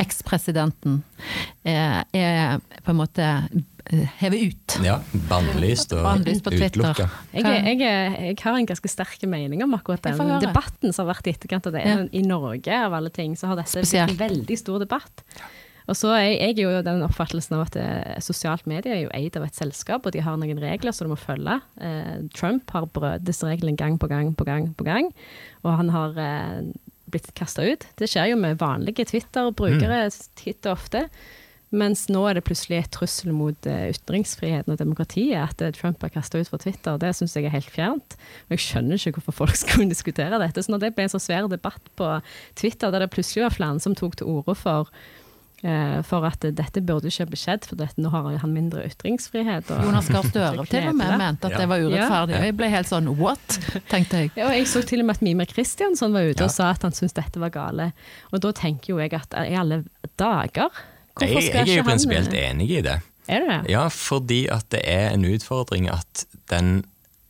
ekspresidenten, 0.01 1.01
er, 1.65 2.05
er 2.17 2.61
på 2.85 2.93
en 2.93 2.99
måte 2.99 3.25
eh, 3.25 4.05
hevet 4.21 4.53
ut. 4.53 4.77
Ja, 4.85 4.99
bannlyst 5.29 5.93
og 5.97 6.25
utelukka. 6.25 7.09
Jeg, 7.33 7.45
jeg, 7.45 7.81
jeg, 7.81 8.37
har 8.45 8.57
en 8.57 8.69
ganske 8.69 8.93
sterk 8.93 9.25
mening 9.29 9.65
om 9.65 9.77
akkurat 9.77 10.05
den 10.05 10.37
debatten 10.45 10.93
som 10.93 11.07
har 11.07 11.15
vært 11.15 11.29
i 11.29 11.35
etterkant 11.37 11.69
av 11.69 11.77
det. 11.77 11.85
Ja. 11.89 11.99
I 12.13 12.25
Norge 12.25 12.85
av 12.85 12.97
alle 12.97 13.13
ting 13.13 13.37
så 13.41 13.53
har 13.53 13.61
dette 13.61 13.85
blitt 13.85 13.99
en 14.05 14.17
veldig 14.21 14.61
stor 14.61 14.85
debatt. 14.85 15.25
Og 15.89 15.97
så 15.99 16.13
er 16.17 16.29
jeg 16.35 16.59
jo 16.61 16.73
den 16.87 17.03
oppfattelsen 17.07 17.57
av 17.57 17.65
at 17.67 17.79
eh, 17.81 18.21
sosialt 18.25 18.69
medie 18.71 18.93
er 18.95 19.03
jo 19.07 19.15
eid 19.17 19.39
av 19.39 19.47
et 19.47 19.59
selskap, 19.59 20.07
og 20.07 20.15
de 20.15 20.23
har 20.25 20.39
noen 20.41 20.63
regler 20.63 20.95
som 20.95 21.09
du 21.09 21.15
må 21.15 21.19
følge. 21.21 21.59
Eh, 21.81 22.17
Trump 22.37 22.71
har 22.77 22.89
brøt 22.93 23.27
disse 23.27 23.49
reglene 23.49 23.79
gang 23.81 23.99
på 24.01 24.11
gang 24.11 24.35
på 24.37 24.47
gang 24.49 24.71
på 24.77 24.87
gang, 24.87 25.11
og 25.65 25.77
han 25.81 25.93
har 25.95 26.17
eh, 26.21 26.71
blitt 27.11 27.33
kasta 27.39 27.67
ut. 27.67 27.87
Det 27.99 28.09
skjer 28.11 28.33
jo 28.33 28.41
med 28.41 28.61
vanlige 28.61 29.09
Twitter-brukere 29.11 30.07
mm. 30.09 30.19
titt 30.39 30.67
og 30.69 30.77
ofte. 30.79 31.07
Mens 31.71 32.09
nå 32.11 32.25
er 32.27 32.35
det 32.35 32.43
plutselig 32.49 32.81
et 32.81 32.91
trussel 32.91 33.31
mot 33.35 33.67
uh, 33.71 33.85
ytringsfriheten 33.93 34.75
og 34.75 34.79
demokratiet 34.81 35.39
at 35.39 35.63
uh, 35.63 35.71
Trump 35.75 36.03
er 36.03 36.11
kasta 36.11 36.41
ut 36.41 36.51
fra 36.51 36.59
Twitter. 36.59 36.99
Det 36.99 37.13
syns 37.15 37.37
jeg 37.39 37.47
er 37.47 37.55
helt 37.55 37.71
fjernt. 37.71 38.17
Og 38.49 38.57
jeg 38.57 38.65
skjønner 38.65 38.99
ikke 38.99 39.21
hvorfor 39.21 39.45
folk 39.45 39.59
skulle 39.61 39.87
diskutere 39.91 40.41
dette. 40.43 40.65
Så 40.67 40.75
når 40.75 40.83
det 40.83 40.93
ble 40.97 41.07
en 41.07 41.15
så 41.15 41.23
svær 41.23 41.47
debatt 41.51 41.93
på 41.99 42.11
Twitter, 42.59 42.91
der 42.91 43.07
det 43.07 43.13
plutselig 43.15 43.47
var 43.47 43.55
flere 43.55 43.83
som 43.87 43.95
tok 43.95 44.19
til 44.19 44.33
orde 44.33 44.59
for 44.59 44.91
for 45.61 46.25
at 46.25 46.45
dette 46.57 46.81
burde 46.81 47.11
ikke 47.11 47.37
skjedd, 47.37 47.67
for 47.69 47.77
dette, 47.77 48.01
nå 48.01 48.09
har 48.15 48.29
han 48.41 48.53
mindre 48.55 48.87
ytringsfrihet. 48.89 49.69
Jonas 49.85 50.09
Gahr 50.09 50.25
Støre 50.25 50.65
til 50.71 50.89
og 50.89 50.97
med 50.97 51.17
mente 51.23 51.51
at 51.51 51.59
det 51.61 51.67
var 51.69 51.83
urettferdig. 51.85 52.37
Ja. 52.39 52.47
Jeg 52.49 52.57
ble 52.57 52.71
helt 52.73 52.89
sånn 52.89 53.11
what, 53.19 53.59
tenkte 53.93 54.23
jeg. 54.23 54.33
Ja, 54.39 54.49
og 54.49 54.57
jeg 54.57 54.71
så 54.71 54.81
til 54.89 55.05
og 55.05 55.11
med 55.11 55.21
at 55.21 55.27
Mime 55.27 55.45
Kristiansson 55.51 56.17
var 56.17 56.31
ute 56.31 56.41
ja. 56.41 56.49
og 56.49 56.55
sa 56.55 56.71
at 56.73 56.87
han 56.87 56.97
syntes 56.97 57.19
dette 57.19 57.43
var 57.43 57.53
gale. 57.53 57.91
Og 58.33 58.41
da 58.41 58.55
tenker 58.57 58.95
jo 58.95 59.03
jeg 59.03 59.13
at 59.19 59.37
i 59.45 59.59
alle 59.59 59.83
dager 60.21 60.71
Hvorfor 61.21 61.43
skal 61.43 61.67
jeg, 61.67 61.69
jeg 61.69 61.75
er 61.75 61.83
jo 61.83 61.89
prinsipielt 61.91 62.35
enig 62.39 62.71
i 62.79 62.83
det. 62.87 62.97
Er 63.29 63.43
det 63.43 63.51
det? 63.51 63.61
Ja, 63.75 63.85
fordi 63.93 64.45
at 64.53 64.71
det 64.73 64.81
er 64.89 65.11
en 65.13 65.27
utfordring 65.29 65.91
at 65.93 66.25
den 66.49 66.81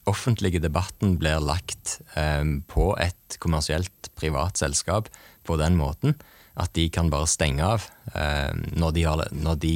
offentlige 0.08 0.60
debatten 0.62 1.16
blir 1.20 1.42
lagt 1.42 1.98
um, 2.14 2.60
på 2.70 2.92
et 3.02 3.38
kommersielt 3.42 4.10
privat 4.18 4.60
selskap 4.60 5.10
på 5.46 5.58
den 5.60 5.76
måten 5.80 6.14
at 6.60 6.72
de 6.76 6.88
kan 6.92 7.10
bare 7.12 7.26
stenge 7.30 7.64
av 7.64 7.86
eh, 8.14 8.52
når, 8.76 8.92
de 8.96 9.02
har, 9.08 9.24
når 9.32 9.60
de, 9.62 9.74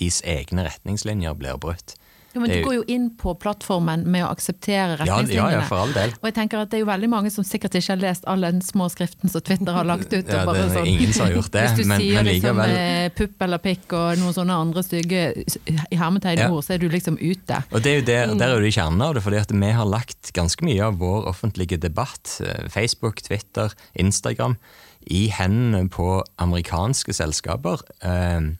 deres 0.00 0.22
egne 0.24 0.64
retningslinjer 0.68 1.36
blir 1.38 1.58
brutt. 1.60 1.96
Jo, 2.32 2.40
men 2.40 2.48
Det 2.48 2.62
du 2.62 2.64
går 2.64 2.74
jo 2.78 2.84
inn 2.88 3.10
på 3.20 3.34
plattformen 3.36 4.06
med 4.08 4.22
å 4.24 4.30
akseptere 4.32 4.94
retningslinjene. 4.96 5.50
ja, 5.52 5.58
ja, 5.58 5.64
for 5.68 5.82
all 5.82 5.90
del. 5.92 6.14
Og 6.16 6.30
jeg 6.30 6.34
tenker 6.38 6.62
at 6.62 6.70
det 6.72 6.78
er 6.78 6.80
jo 6.80 6.86
veldig 6.88 7.10
mange 7.12 7.28
som 7.34 7.44
sikkert 7.44 7.74
ikke 7.76 7.90
har 7.92 8.00
lest 8.00 8.24
all 8.24 8.40
den 8.46 8.62
små 8.64 8.86
skriften 8.88 9.28
som 9.28 9.42
Twitter 9.44 9.76
har 9.76 9.84
lagt 9.84 10.08
ut. 10.14 10.24
og 10.24 10.32
Ja, 10.32 10.46
bare 10.48 10.62
det 10.62 10.70
er 10.70 10.78
sånn. 10.78 10.88
ingen 10.94 11.12
som 11.12 11.26
har 11.26 11.34
gjort 11.36 11.50
det, 11.52 11.64
Hvis 11.68 11.82
du 11.82 11.88
men- 11.90 12.00
sier 12.00 12.14
men 12.16 12.24
liksom 12.30 12.56
likevel. 12.62 13.12
pupp 13.18 13.44
eller 13.44 13.58
pikk 13.66 13.92
og 13.98 14.16
noen 14.22 14.32
sånne 14.38 14.56
andre 14.64 14.82
stygge 14.86 15.22
i 15.92 16.00
hermetegnord, 16.00 16.48
Ja. 16.48 16.56
ord, 16.56 16.64
så 16.64 16.72
er 16.72 16.78
du 16.78 16.88
liksom 16.88 17.18
ute. 17.20 17.60
Og 17.70 17.82
det 17.84 17.92
er 17.92 18.00
jo 18.00 18.06
der, 18.08 18.34
der 18.40 18.48
er 18.56 18.64
jo 18.64 18.72
kjernen 18.80 19.02
av 19.04 19.12
det, 19.20 19.22
fordi 19.28 19.36
at 19.44 19.52
vi 19.52 19.70
har 19.76 19.84
lagt 19.92 20.32
ganske 20.32 20.64
mye 20.64 20.80
av 20.88 20.96
vår 21.04 21.28
offentlige 21.34 21.76
debatt, 21.84 22.40
eh, 22.40 22.64
Facebook, 22.72 23.20
Twitter, 23.20 23.68
Instagram, 23.92 24.56
i 25.06 25.26
hendene 25.32 25.88
på 25.92 26.22
amerikanske 26.38 27.12
selskaper. 27.16 27.82
Eh, 28.04 28.52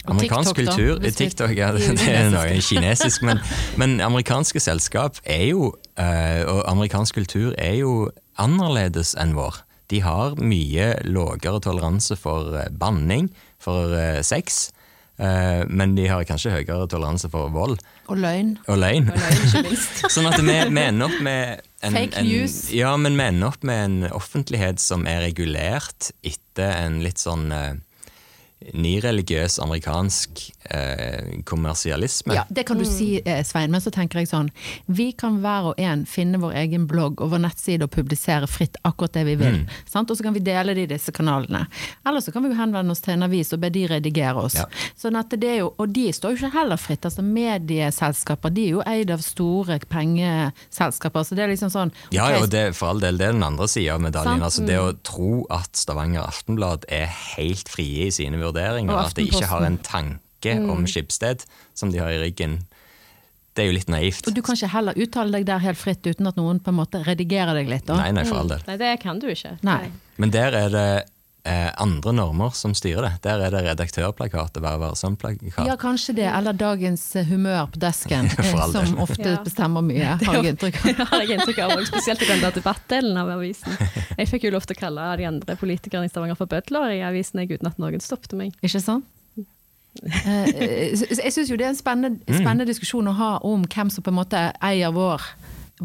Og 0.00 0.14
amerikansk 0.14 0.54
TikTok, 0.56 0.76
kultur 0.76 0.98
da, 1.02 1.10
TikTok, 1.10 1.50
ja, 1.56 1.72
det, 1.76 1.82
er 1.90 1.96
det 1.98 2.12
er 2.16 2.30
noe 2.32 2.60
kinesisk, 2.64 3.22
men, 3.22 3.40
men 3.80 3.98
amerikanske 4.00 4.60
selskap 4.64 5.18
er 5.28 5.50
jo 5.50 5.74
eh, 6.00 6.40
Og 6.48 6.62
amerikansk 6.70 7.14
kultur 7.18 7.52
er 7.58 7.74
jo 7.82 8.10
annerledes 8.40 9.12
enn 9.20 9.34
vår. 9.36 9.60
De 9.92 10.00
har 10.00 10.38
mye 10.40 10.94
lavere 11.04 11.60
toleranse 11.60 12.16
for 12.16 12.54
eh, 12.56 12.70
banning, 12.72 13.28
for 13.60 13.92
eh, 13.96 14.22
sex, 14.24 14.70
men 15.20 15.92
de 15.98 16.06
har 16.08 16.24
kanskje 16.24 16.48
høyere 16.54 16.86
toleranse 16.88 17.28
for 17.28 17.50
vold. 17.52 17.74
Og 18.08 18.16
løgn. 18.16 18.54
Og 18.72 18.78
løgn. 18.80 19.10
sånn 20.14 20.30
at 20.30 20.38
vi, 20.40 20.54
vi 20.72 20.80
ender 20.80 21.10
opp 21.10 21.18
med 21.20 21.60
en, 21.80 21.96
Fake 21.96 22.20
en. 22.20 22.48
Ja, 22.76 22.96
men 23.00 23.16
vi 23.16 23.24
ender 23.24 23.52
opp 23.52 23.62
med 23.66 23.84
en 23.84 24.12
offentlighet 24.12 24.80
som 24.82 25.06
er 25.08 25.22
regulert 25.24 26.10
etter 26.26 26.74
en 26.84 27.00
litt 27.04 27.22
sånn 27.22 27.48
uh, 27.52 27.72
nyreligiøs 28.76 29.58
amerikansk 29.64 30.50
eh, 30.64 31.40
kommersialisme. 31.44 32.34
Ja, 32.34 32.44
det 32.48 32.66
kan 32.68 32.78
du 32.78 32.84
si, 32.84 33.22
eh, 33.24 33.44
Svein, 33.44 33.70
men 33.70 33.80
så 33.80 33.90
tenker 33.90 34.20
jeg 34.20 34.28
sånn 34.28 34.50
Vi 34.86 35.12
kan 35.12 35.40
hver 35.40 35.70
og 35.72 35.80
en 35.80 36.04
finne 36.06 36.40
vår 36.40 36.54
egen 36.64 36.86
blogg 36.90 37.20
og 37.20 37.32
vår 37.32 37.42
nettside 37.46 37.86
og 37.86 37.92
publisere 37.94 38.48
fritt 38.50 38.76
akkurat 38.84 39.12
det 39.12 39.24
vi 39.28 39.36
vil. 39.40 39.60
Mm. 39.62 39.66
Sant? 39.88 40.10
Og 40.10 40.18
så 40.18 40.26
kan 40.26 40.34
vi 40.36 40.44
dele 40.44 40.74
det 40.74 40.86
i 40.88 40.92
disse 40.94 41.12
kanalene. 41.12 41.66
Eller 42.06 42.20
så 42.20 42.32
kan 42.32 42.44
vi 42.44 42.52
jo 42.52 42.58
henvende 42.58 42.92
oss 42.92 43.02
til 43.04 43.14
en 43.16 43.26
avis 43.26 43.52
og 43.56 43.60
be 43.60 43.70
de 43.70 43.86
redigere 43.90 44.44
oss. 44.44 44.58
Ja. 44.58 44.66
Sånn 44.98 45.18
at 45.18 45.32
det 45.40 45.48
er 45.48 45.58
jo, 45.62 45.72
og 45.78 45.92
de 45.94 46.08
står 46.12 46.34
jo 46.34 46.40
ikke 46.40 46.58
heller 46.58 46.80
fritt. 46.80 47.04
altså 47.04 47.24
Medieselskaper 47.24 48.54
de 48.54 48.66
er 48.66 48.74
jo 48.76 48.84
eid 48.86 49.10
av 49.10 49.24
store 49.24 49.80
pengeselskaper. 49.90 51.24
Så 51.26 51.38
det 51.38 51.46
er 51.46 51.54
liksom 51.54 51.72
sånn 51.72 51.94
Ja, 52.10 52.30
ja, 52.30 52.42
og 52.42 52.50
det, 52.52 52.74
for 52.76 52.92
all 52.94 53.02
del, 53.02 53.18
det 53.20 53.30
er 53.30 53.36
den 53.36 53.46
andre 53.46 53.68
sida 53.70 53.96
av 53.96 54.04
medaljen. 54.04 54.40
Sant. 54.40 54.48
Altså, 54.50 54.66
det 54.68 54.80
å 54.80 54.90
tro 55.06 55.44
at 55.52 55.76
Stavanger 55.78 56.26
Aftenblad 56.26 56.86
er 56.88 57.08
helt 57.36 57.70
frie 57.70 58.08
i 58.08 58.14
sine 58.14 58.40
vurderinger, 58.40 58.92
Og 58.94 59.10
at 59.10 59.16
de 59.16 59.28
ikke 59.28 59.48
har 59.50 59.66
en 59.66 59.78
Aftenposten. 60.40 60.64
mm. 60.64 60.70
om 60.70 60.86
Skipsted 60.86 61.44
som 61.74 61.92
de 61.92 61.98
har 62.02 62.10
i 62.10 62.18
ryggen, 62.22 62.58
det 63.54 63.64
er 63.64 63.66
jo 63.70 63.76
litt 63.76 63.88
naivt. 63.90 64.26
Og 64.30 64.34
du 64.34 64.42
kan 64.46 64.54
ikke 64.56 64.70
heller 64.72 64.94
uttale 64.96 65.32
deg 65.38 65.46
der 65.48 65.58
helt 65.58 65.78
fritt 65.78 66.06
uten 66.06 66.26
at 66.30 66.36
noen 66.38 66.60
på 66.62 66.70
en 66.70 66.78
måte 66.78 67.02
redigerer 67.04 67.54
deg 67.58 67.68
litt. 67.68 67.86
da. 67.86 67.96
Nei, 67.98 68.12
nei, 68.12 68.24
for 68.24 68.38
all 68.40 68.48
del. 68.48 68.62
Nei, 68.68 68.76
det 68.80 68.92
kan 69.02 69.18
du 69.18 69.26
ikke. 69.28 69.56
Nei. 69.66 69.90
Men 70.22 70.30
der 70.30 70.54
er 70.54 70.70
det 70.70 70.84
eh, 71.44 71.70
andre 71.82 72.12
normer 72.14 72.54
som 72.54 72.74
styrer 72.78 73.02
det. 73.08 73.12
Der 73.26 73.42
er 73.42 73.50
det 73.50 73.64
redaktørplakat 73.66 74.56
og 74.60 74.64
Vær 74.64 74.78
varsom-plakat. 74.84 75.66
Ja, 75.66 75.74
kanskje 75.80 76.14
det. 76.20 76.28
Eller 76.30 76.52
dagens 76.56 77.04
eh, 77.16 77.26
humør 77.26 77.66
på 77.74 77.82
desken, 77.82 78.30
som 78.72 78.98
ofte 79.02 79.34
Ja. 79.34 79.42
bestemmer 79.44 79.82
mye, 79.82 80.14
har 80.22 80.40
jeg 80.40 80.54
inntrykk 80.54 80.80
av. 80.84 81.06
Har 81.12 81.24
jeg 81.26 81.38
inntrykk 81.40 81.62
av, 81.66 81.74
og 81.80 81.86
spesielt 81.90 82.22
i 82.22 82.30
den 82.30 82.44
der 82.46 82.54
debattdelen 82.54 83.16
av 83.18 83.34
avisen. 83.34 83.76
Jeg 84.16 84.28
fikk 84.30 84.46
jo 84.46 84.54
lov 84.54 84.68
til 84.68 84.78
å 84.78 84.80
kalle 84.86 85.10
de 85.18 85.26
andre 85.34 85.56
politikerne 85.58 86.06
i 86.06 86.12
Stavanger 86.12 86.38
for 86.38 86.46
bødler 86.46 86.94
i 86.94 87.00
avisen 87.02 87.42
jeg, 87.42 87.56
uten 87.58 87.66
at 87.72 87.80
noen 87.82 88.00
stoppet 88.04 88.36
meg. 88.38 88.54
Ikke 88.62 88.80
sant? 88.84 89.08
Eh, 90.00 90.48
eh, 90.48 90.92
jeg 90.94 91.32
syns 91.34 91.50
jo 91.50 91.58
det 91.58 91.66
er 91.66 91.72
en 91.74 91.78
spennende, 91.78 92.22
spennende 92.28 92.68
diskusjon 92.68 93.10
å 93.10 93.14
ha 93.18 93.30
om 93.46 93.66
hvem 93.66 93.90
som 93.92 94.06
på 94.06 94.12
en 94.12 94.18
måte 94.20 94.42
eier 94.64 94.94
vår, 94.94 95.24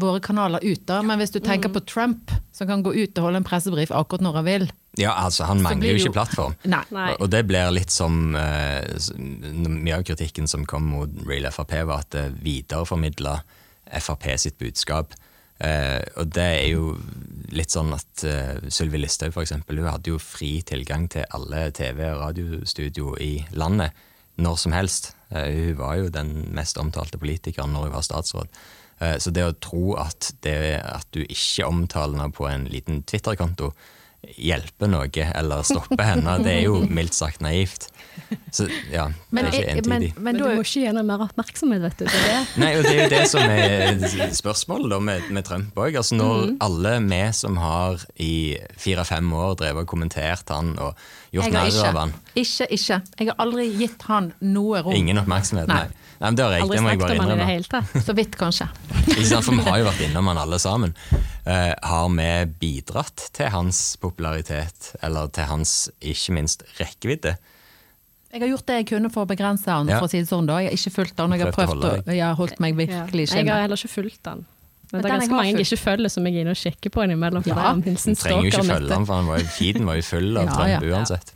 våre 0.00 0.22
kanaler 0.24 0.62
ut. 0.64 0.84
da. 0.88 1.02
Men 1.02 1.20
hvis 1.20 1.34
du 1.34 1.40
tenker 1.40 1.72
på 1.72 1.82
Trump, 1.88 2.32
som 2.56 2.68
kan 2.70 2.84
gå 2.86 2.94
ut 2.94 3.18
og 3.18 3.28
holde 3.28 3.42
en 3.42 3.46
pressebrief 3.46 3.92
akkurat 3.92 4.24
når 4.24 4.40
han 4.40 4.46
vil 4.46 4.68
Ja, 4.96 5.12
altså, 5.26 5.44
han 5.44 5.60
mangler 5.60 5.92
jo 5.92 6.06
ikke 6.06 6.14
plattform. 6.16 6.56
Nei. 6.64 7.10
Og 7.20 7.28
det 7.32 7.42
blir 7.50 7.68
litt 7.74 7.92
som 7.92 8.32
uh, 8.32 8.80
Mye 9.18 9.98
av 9.98 10.06
kritikken 10.08 10.48
som 10.48 10.64
kom 10.64 10.88
mot 10.94 11.20
Real 11.28 11.50
Frp, 11.52 11.74
var 11.84 12.06
at 12.06 12.14
det 12.16 12.30
videreformidla 12.40 13.40
Frp 14.00 14.30
sitt 14.40 14.56
budskap. 14.58 15.12
Eh, 15.64 16.02
og 16.20 16.32
det 16.36 16.48
er 16.58 16.66
jo 16.74 16.96
litt 17.56 17.72
sånn 17.72 17.94
at 17.94 18.24
uh, 18.26 18.58
Sylvi 18.68 18.98
Listhaug 19.00 19.36
eksempel, 19.40 19.78
hun 19.80 19.88
hadde 19.88 20.12
jo 20.12 20.18
fri 20.20 20.58
tilgang 20.66 21.06
til 21.12 21.24
alle 21.36 21.70
TV- 21.76 22.10
og 22.10 22.20
radiostudio 22.24 23.14
i 23.22 23.38
landet 23.56 23.94
når 24.42 24.58
som 24.60 24.74
helst. 24.76 25.12
Eh, 25.30 25.52
hun 25.52 25.78
var 25.80 25.96
jo 26.00 26.12
den 26.12 26.34
mest 26.56 26.78
omtalte 26.80 27.20
politikeren 27.20 27.72
når 27.72 27.88
hun 27.88 27.96
var 27.96 28.06
statsråd. 28.06 28.58
Eh, 29.00 29.16
så 29.22 29.32
det 29.32 29.44
å 29.46 29.56
tro 29.62 29.96
at, 30.00 30.32
det, 30.44 30.80
at 30.82 31.08
du 31.16 31.22
ikke 31.24 31.68
omtaler 31.68 32.18
henne 32.18 32.34
på 32.36 32.48
en 32.50 32.66
liten 32.72 33.02
Twitter-konto 33.08 33.72
hjelper 34.36 34.90
noe 34.90 35.26
eller 35.38 35.66
stopper 35.66 36.02
henne, 36.02 36.38
det 36.42 36.56
er 36.56 36.64
jo 36.66 36.80
mildt 36.90 37.14
sagt 37.14 37.44
naivt. 37.44 37.88
Så 38.56 38.66
ja, 38.92 39.06
Men, 39.30 39.44
det 39.44 39.52
er 39.52 39.58
ikke 39.60 39.82
entydig. 39.82 40.12
men 40.16 40.24
Men 40.24 40.38
du 40.38 40.44
må 40.46 40.62
ikke 40.62 40.80
gi 40.80 40.84
henne 40.86 41.02
mer 41.06 41.24
oppmerksomhet, 41.26 41.82
vet 41.84 41.98
du. 42.00 42.06
Det. 42.08 42.38
Nei, 42.62 42.70
og 42.78 42.86
det 42.86 42.94
er 42.94 43.02
jo 43.02 43.10
det 43.12 43.22
som 43.30 43.52
er 43.52 44.34
spørsmålet 44.36 44.94
da 44.94 45.00
med, 45.10 45.28
med 45.34 45.46
Trump 45.48 45.76
òg. 45.76 45.98
Altså 46.00 46.18
når 46.18 46.56
alle 46.64 46.96
vi 47.04 47.20
som 47.36 47.60
har 47.60 48.06
i 48.22 48.34
fire-fem 48.80 49.32
år 49.36 49.56
drevet 49.60 49.84
og 49.84 49.90
kommentert 49.90 50.54
han 50.54 50.74
og 50.80 50.96
gjort 51.34 51.52
narr 51.52 51.80
av 51.90 52.00
han 52.00 52.14
ikke, 52.36 52.68
ikke. 52.72 53.00
Jeg 53.18 53.30
har 53.30 53.38
aldri 53.42 53.66
gitt 53.76 54.04
han 54.08 54.30
noe 54.44 54.82
rom. 54.84 54.96
Ingen 54.96 55.20
oppmerksomhet, 55.22 55.68
nei. 55.70 55.86
Nei. 55.86 56.04
men 56.20 56.38
det 56.38 56.44
har 56.44 56.56
jeg, 56.56 56.66
Aldri 56.66 56.76
det 56.76 56.84
må 56.84 56.92
jeg 56.92 57.00
snakket 57.00 57.06
bare 57.06 57.16
om 57.16 57.24
han 57.24 57.34
i 57.34 57.40
det 57.42 57.48
hele 57.50 57.70
tatt. 57.72 58.06
Så 58.06 58.16
vidt, 58.16 58.38
kanskje. 58.40 58.68
Ikke 59.16 59.28
sant? 59.30 59.46
For 59.48 59.56
vi 59.56 59.66
har 59.66 59.82
jo 59.82 59.88
vært 59.88 60.04
innom 60.08 60.30
han 60.32 60.40
alle 60.42 60.60
sammen. 60.62 60.96
Uh, 61.46 61.72
har 61.86 62.08
vi 62.12 62.30
bidratt 62.60 63.28
til 63.36 63.52
hans 63.54 63.82
popularitet, 64.02 64.94
eller 65.06 65.30
til 65.34 65.48
hans 65.50 65.76
ikke 66.00 66.34
minst 66.36 66.66
rekkevidde? 66.80 67.36
Jeg 68.32 68.40
har 68.42 68.48
gjort 68.48 68.66
det 68.66 68.74
jeg 68.80 68.86
kunne 68.90 69.10
for 69.12 69.24
å 69.24 69.28
begrense 69.28 69.66
han, 69.70 69.88
Ja. 69.88 69.98
for 69.98 70.06
å 70.08 70.10
si 70.10 70.18
det 70.20 70.28
sånn. 70.28 70.46
da. 70.46 70.58
Jeg 70.58 70.70
har 70.70 70.76
ikke 70.76 70.92
fulgt 70.96 71.16
han, 71.18 71.32
og 71.32 71.38
jeg 71.38 71.46
har 71.46 71.52
Prøvd 71.52 71.84
å 71.84 72.14
Jeg 72.14 72.20
har 72.26 72.34
holdt 72.34 72.60
meg 72.60 72.74
virkelig 72.76 73.32
i 73.32 73.36
Jeg 73.36 73.48
har 73.48 73.60
heller 73.62 73.76
ikke 73.76 73.88
fulgt 73.94 74.22
den. 74.22 74.44
Men 74.92 74.92
Men 74.92 75.02
det 75.02 75.10
er 75.10 75.18
ganske 75.18 75.30
mange 75.34 75.52
jeg 75.52 75.66
ikke 75.66 75.78
følger, 75.82 76.10
som 76.10 76.24
jeg 76.26 76.34
er 76.36 76.40
inne 76.44 76.50
og 76.50 76.56
sjekker 76.56 76.90
på 76.90 77.02
innimellom. 77.04 77.42
Ja. 77.46 77.54
det 77.54 77.64
en 77.64 77.82
hilsen 77.82 78.14
Du 78.14 78.20
trenger 78.22 78.42
jo 78.42 78.50
ikke 78.50 78.64
følge 78.70 78.92
ham, 78.94 79.06
for 79.06 79.14
han 79.14 79.26
var 79.26 79.38
feeden 79.38 79.84
var 79.86 79.94
jo 79.96 80.02
full 80.02 80.36
av 80.38 80.44
Ja, 80.58 80.66
ja. 80.66 80.80
uansett. 80.80 81.32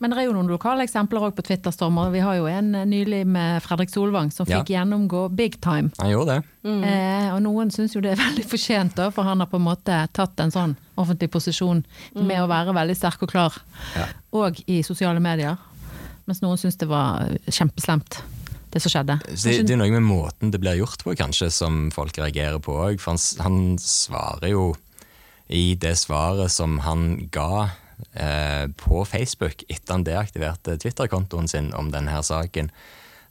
Men 0.00 0.10
det 0.10 0.18
er 0.18 0.24
jo 0.26 0.32
noen 0.32 0.48
lokale 0.50 0.82
eksempler 0.82 1.20
òg 1.22 1.34
på 1.36 1.44
Twitter-stormer. 1.46 2.10
Vi 2.10 2.18
har 2.18 2.34
jo 2.34 2.46
en 2.46 2.74
eh, 2.74 2.84
nylig 2.84 3.24
med 3.24 3.62
Fredrik 3.62 3.88
Solvang 3.88 4.32
som 4.32 4.46
Ja. 4.48 4.58
fikk 4.64 4.72
gjennomgå 4.74 5.28
big 5.36 5.60
time. 5.60 5.92
Han 6.00 6.10
gjorde 6.10 6.26
det. 6.26 6.44
Mm. 6.64 6.82
Eh, 6.84 7.34
og 7.36 7.42
noen 7.42 7.70
syns 7.70 7.94
jo 7.94 8.00
det 8.00 8.12
er 8.18 8.22
veldig 8.26 8.44
fortjent, 8.44 8.94
da, 8.96 9.10
for 9.10 9.22
han 9.22 9.38
har 9.38 9.46
på 9.46 9.60
en 9.60 9.64
måte 9.68 10.08
tatt 10.12 10.40
en 10.40 10.50
sånn 10.50 10.76
offentlig 10.98 11.30
posisjon 11.30 11.84
Mm. 12.16 12.26
med 12.26 12.36
å 12.42 12.48
være 12.48 12.74
veldig 12.74 12.96
sterk 12.96 13.22
og 13.22 13.30
klar, 13.30 13.52
Ja. 13.94 14.06
og 14.32 14.58
i 14.66 14.82
sosiale 14.82 15.20
medier. 15.20 15.56
Mens 16.28 16.42
noen 16.44 16.60
syns 16.60 16.78
det 16.80 16.88
var 16.90 17.32
kjempeslemt, 17.48 18.20
det 18.72 18.80
som 18.80 18.92
skjedde. 18.92 19.18
Det, 19.26 19.58
det 19.66 19.74
er 19.74 19.80
noe 19.80 19.92
med 19.92 20.06
måten 20.06 20.52
det 20.52 20.60
blir 20.62 20.78
gjort 20.80 21.02
på, 21.04 21.16
kanskje, 21.18 21.50
som 21.52 21.90
folk 21.94 22.16
reagerer 22.20 22.60
på 22.62 22.76
òg. 22.86 23.00
For 23.02 23.14
han, 23.14 23.22
han 23.44 23.78
svarer 23.82 24.54
jo 24.54 24.72
i 25.52 25.74
det 25.76 25.96
svaret 26.00 26.52
som 26.54 26.78
han 26.86 27.26
ga 27.34 27.68
eh, 28.14 28.68
på 28.80 29.04
Facebook 29.08 29.64
etter 29.68 29.96
han 29.96 30.06
deaktiverte 30.06 30.78
Twitter-kontoen 30.80 31.50
sin 31.50 31.72
om 31.76 31.90
denne 31.92 32.14
her 32.14 32.24
saken, 32.26 32.70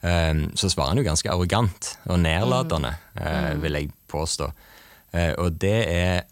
eh, 0.05 0.43
så 0.53 0.69
svarer 0.69 0.93
han 0.93 1.01
jo 1.01 1.07
ganske 1.07 1.31
arrogant 1.31 1.95
og 2.05 2.21
nedlatende, 2.21 2.93
eh, 3.15 3.55
vil 3.63 3.79
jeg 3.79 3.91
påstå. 4.11 4.51
Eh, 5.15 5.33
og 5.39 5.57
det 5.63 5.79
er 5.87 6.23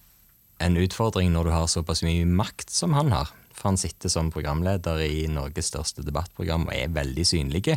en 0.59 0.77
utfordring 0.79 1.31
når 1.33 1.47
du 1.47 1.55
har 1.55 1.67
såpass 1.71 2.03
mye 2.03 2.27
makt 2.27 2.71
som 2.73 2.93
han 2.97 3.13
har. 3.15 3.31
For 3.59 3.71
han 3.71 3.79
sitter 3.79 4.11
som 4.11 4.31
programleder 4.31 5.01
i 5.03 5.25
Norges 5.31 5.71
største 5.73 6.05
debattprogram 6.07 6.69
og 6.69 6.75
er 6.75 6.93
veldig 6.95 7.25
synlig. 7.27 7.75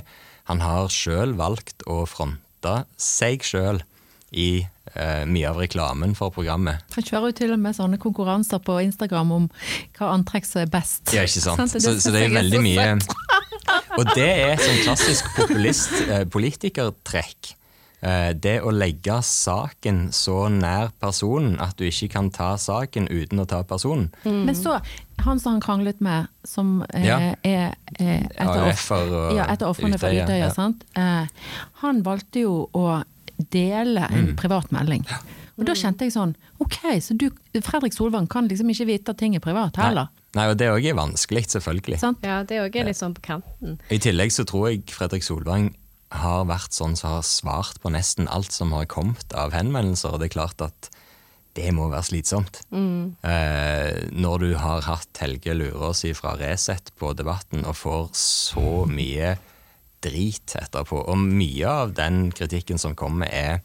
Han 0.51 0.63
har 0.63 0.91
sjøl 0.93 1.35
valgt 1.39 1.83
å 1.91 2.05
fronte 2.07 2.85
seg 3.01 3.43
sjøl 3.47 3.83
i 4.33 4.63
eh, 4.63 5.25
mye 5.29 5.49
av 5.51 5.59
reklamen 5.61 6.15
for 6.17 6.33
programmet. 6.33 6.87
Han 6.95 7.05
kjører 7.05 7.33
jo 7.33 7.39
til 7.43 7.55
og 7.57 7.61
med 7.61 7.77
sånne 7.77 7.99
konkurranser 8.01 8.63
på 8.65 8.79
Instagram 8.87 9.35
om 9.37 9.49
hva 9.99 10.13
antrekk 10.15 10.49
som 10.49 10.63
er 10.63 10.71
best. 10.73 11.05
Ja, 11.13 11.27
ikke 11.29 11.43
sant? 11.45 11.75
Så, 11.75 11.99
så 12.01 12.15
det 12.15 12.29
er 12.29 12.37
veldig 12.39 12.63
mye. 12.65 12.87
Og 13.99 14.09
det 14.17 14.29
er 14.29 14.61
sånn 14.61 14.81
klassisk 14.87 15.29
populist, 15.37 15.93
eh, 16.07 16.25
politikertrekk. 16.33 17.53
Eh, 17.53 17.62
det 18.03 18.57
å 18.67 18.71
legge 18.75 19.15
saken 19.23 20.09
så 20.11 20.49
nær 20.51 20.89
personen 20.99 21.61
at 21.63 21.77
du 21.79 21.85
ikke 21.87 22.09
kan 22.11 22.31
ta 22.35 22.57
saken 22.59 23.07
uten 23.09 23.39
å 23.39 23.47
ta 23.47 23.61
personen. 23.63 24.09
Men 24.25 24.55
så, 24.59 24.81
han 25.23 25.39
som 25.39 25.53
han 25.53 25.61
kranglet 25.63 26.01
med, 26.03 26.27
som 26.45 26.81
eh, 26.95 27.05
Ja. 27.07 27.19
er 27.45 27.77
eh, 28.01 28.25
et 28.27 28.41
av 28.43 28.65
AUF-er 28.67 29.13
og 29.15 29.37
ja, 29.37 29.47
ofrene 29.69 29.99
for 30.03 30.11
Utøya, 30.11 30.49
ja. 30.49 30.51
sant? 30.51 30.83
Eh, 30.99 31.27
han 31.85 32.03
valgte 32.03 32.43
jo 32.43 32.69
å 32.75 33.03
dele 33.53 34.09
en 34.11 34.27
Mm. 34.33 34.37
privat 34.37 34.71
melding. 34.75 35.05
Og 35.59 35.67
da 35.69 35.75
kjente 35.77 36.07
jeg 36.07 36.13
sånn, 36.15 36.35
ok, 36.59 36.77
så 37.01 37.15
du, 37.17 37.29
Fredrik 37.61 37.93
Solvang 37.95 38.27
kan 38.27 38.49
liksom 38.49 38.71
ikke 38.73 38.87
vite 38.89 39.11
at 39.11 39.19
ting 39.19 39.35
er 39.37 39.41
privat 39.45 39.77
heller. 39.77 40.09
Nei, 40.35 40.47
og 40.49 40.57
det 40.57 40.71
òg 40.73 40.85
er 40.89 40.95
vanskelig, 40.97 41.45
selvfølgelig. 41.53 41.99
Sant? 42.01 42.19
Ja, 42.25 42.43
det 42.43 42.59
òg 42.63 42.75
er 42.81 42.87
litt 42.89 42.97
sånn 42.97 43.13
på 43.15 43.21
kanten. 43.21 43.79
I 43.93 43.99
tillegg 44.01 44.33
så 44.33 44.47
tror 44.49 44.71
jeg 44.71 44.83
Fredrik 44.89 45.23
Solvang 45.23 45.75
har 46.13 46.49
vært 46.49 46.75
sånn 46.77 46.97
som 46.99 47.17
har 47.17 47.27
svart 47.27 47.81
på 47.83 47.93
nesten 47.93 48.29
alt 48.29 48.53
som 48.53 48.75
har 48.77 48.89
kommet 48.91 49.33
av 49.39 49.55
henvendelser, 49.57 50.13
og 50.13 50.23
det 50.23 50.31
er 50.31 50.37
klart 50.37 50.65
at 50.65 50.91
det 51.57 51.69
må 51.77 51.89
være 51.93 52.09
slitsomt. 52.09 52.63
Eh, 53.29 54.09
når 54.13 54.45
du 54.45 54.51
har 54.61 54.87
hatt 54.87 55.21
Helge 55.21 55.57
Lurås 55.57 56.05
fra 56.17 56.35
Resett 56.41 56.93
på 57.01 57.13
Debatten 57.17 57.67
og 57.69 57.77
får 57.77 58.09
så 58.17 58.85
mye 58.89 59.35
drit 60.03 60.57
etterpå, 60.59 61.05
og 61.13 61.21
mye 61.21 61.69
av 61.69 61.93
den 61.97 62.31
kritikken 62.35 62.81
som 62.81 62.97
kommer 62.99 63.29
er 63.29 63.61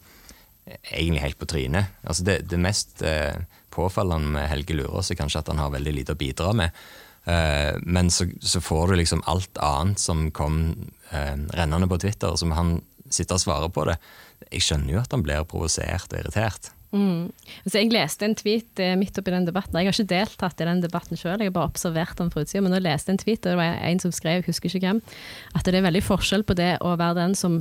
egentlig 0.92 1.24
helt 1.24 1.38
på 1.40 1.48
trynet. 1.48 1.96
Altså 2.04 2.26
det, 2.28 2.38
det 2.50 2.60
mest 2.60 3.02
eh, 3.02 3.40
påfallende 3.72 4.34
med 4.36 4.48
Helge 4.50 4.76
Lurås 4.76 5.10
er 5.10 5.18
kanskje 5.18 5.42
at 5.42 5.52
han 5.52 5.62
har 5.62 5.72
veldig 5.74 5.94
lite 5.96 6.16
å 6.16 6.20
bidra 6.20 6.52
med. 6.56 6.76
Eh, 7.24 7.74
men 7.82 8.10
så, 8.10 8.28
så 8.40 8.60
får 8.64 8.88
du 8.88 9.00
liksom 9.00 9.24
alt 9.26 9.60
annet 9.62 10.00
som 10.00 10.30
kom 10.30 10.60
eh, 11.10 11.36
rennende 11.58 11.90
på 11.90 12.00
Twitter, 12.04 12.36
som 12.36 12.54
han 12.56 12.78
sitter 13.10 13.38
og 13.38 13.44
svarer 13.44 13.72
på 13.72 13.86
det. 13.88 13.98
Jeg 14.52 14.64
skjønner 14.64 14.94
jo 14.94 15.02
at 15.02 15.14
han 15.14 15.24
blir 15.24 15.46
provosert 15.48 16.12
og 16.12 16.20
irritert. 16.20 16.72
Altså, 16.88 17.82
jeg 17.82 17.92
leste 17.92 18.24
en 18.24 18.36
tweet 18.38 18.80
eh, 18.80 18.94
midt 18.96 19.18
oppi 19.20 19.32
den 19.34 19.48
debatten. 19.48 19.76
Jeg 19.76 19.90
har 19.90 19.96
ikke 19.96 20.14
deltatt 20.14 20.62
i 20.62 20.68
den 20.68 20.82
debatten 20.84 21.20
sjøl, 21.20 21.36
jeg 21.36 21.50
har 21.50 21.56
bare 21.58 21.72
observert 21.72 22.20
den 22.20 22.32
fra 22.32 22.44
utsida. 22.44 22.62
Men 22.64 22.72
nå 22.74 22.80
leste 22.84 23.12
jeg 23.12 23.18
en 23.18 23.24
tweet, 23.24 23.42
og 23.44 23.52
det 23.52 23.58
var 23.60 23.82
en 23.90 24.04
som 24.04 24.14
skrev, 24.14 24.40
jeg 24.40 24.48
husker 24.48 24.72
ikke 24.72 24.86
hvem, 24.86 25.02
at 25.54 25.68
det 25.68 25.76
er 25.76 25.84
veldig 25.84 26.04
forskjell 26.06 26.46
på 26.48 26.56
det 26.58 26.76
å 26.80 26.94
være 26.96 27.20
den 27.20 27.36
som 27.38 27.60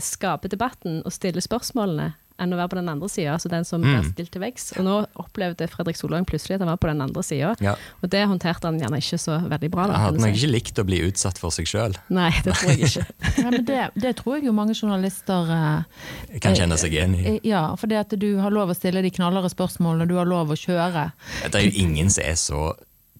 skaper 0.00 0.50
debatten 0.50 1.02
og 1.06 1.12
stiller 1.14 1.44
spørsmålene, 1.44 2.14
enn 2.42 2.50
å 2.50 2.56
være 2.58 2.70
på 2.72 2.76
den 2.80 2.88
andre 2.90 3.08
sida, 3.08 3.34
altså 3.36 3.48
den 3.52 3.62
som 3.64 3.82
blir 3.84 4.02
stilt 4.08 4.32
til 4.34 4.42
veggs. 4.42 4.72
Og 4.78 4.82
nå 4.86 4.94
opplevde 5.22 5.68
Fredrik 5.70 5.94
Solvang 5.96 6.24
plutselig 6.26 6.56
at 6.56 6.64
han 6.64 6.70
var 6.72 6.80
på 6.82 6.88
den 6.90 7.00
andre 7.04 7.22
sida, 7.22 7.52
Ja. 7.62 7.76
og 8.02 8.10
det 8.10 8.24
håndterte 8.26 8.66
han 8.66 8.80
gjerne 8.80 8.98
ikke 8.98 9.18
så 9.22 9.36
veldig 9.48 9.70
bra. 9.70 9.86
Da, 9.86 9.92
Han 10.00 10.04
hadde 10.08 10.22
nok 10.24 10.34
si. 10.34 10.40
ikke 10.42 10.50
likt 10.52 10.80
å 10.82 10.84
bli 10.88 10.98
utsatt 11.06 11.38
for 11.38 11.54
seg 11.54 11.68
sjøl. 11.70 11.94
Nei, 12.10 12.32
det 12.42 12.56
tror 12.58 12.72
jeg 12.74 12.88
ikke. 12.90 13.06
Nei, 13.44 13.50
men 13.54 13.64
det, 13.70 13.80
det 14.02 14.14
tror 14.18 14.36
jeg 14.40 14.48
jo 14.48 14.56
mange 14.56 14.74
journalister 14.74 15.54
eh, 15.54 16.38
Kan 16.42 16.58
kjenne 16.58 16.76
seg 16.80 16.92
igjen 16.98 17.14
i. 17.14 17.38
Ja, 17.46 17.68
for 17.78 17.86
det 17.86 18.02
at 18.02 18.18
du 18.18 18.28
har 18.42 18.50
lov 18.50 18.74
å 18.74 18.78
stille 18.78 19.02
de 19.06 19.14
knallharde 19.14 19.52
spørsmålene, 19.54 20.08
du 20.10 20.16
har 20.18 20.26
lov 20.26 20.50
å 20.50 20.58
kjøre. 20.58 21.12
Det 21.46 21.54
er 21.54 21.68
jo 21.70 21.76
ingen 21.86 22.10
som 22.10 22.24
er 22.26 22.34
så 22.40 22.64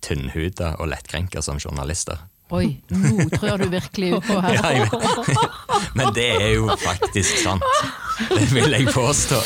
tynnhuda 0.04 0.74
og 0.82 0.90
lettkrenka 0.90 1.40
som 1.42 1.58
journalister. 1.62 2.18
Oi, 2.52 2.74
nå 2.92 3.24
trør 3.32 3.62
du 3.64 3.70
virkelig 3.72 4.10
ut 4.18 4.26
på 4.28 4.36
her. 4.44 4.58
Ja. 4.84 5.88
Men 5.96 6.10
det 6.14 6.26
er 6.36 6.50
jo 6.58 6.66
faktisk 6.82 7.38
sant. 7.40 7.62
Det 8.38 8.48
vil 8.52 8.76
jeg 8.76 8.86
påstå. 8.94 9.40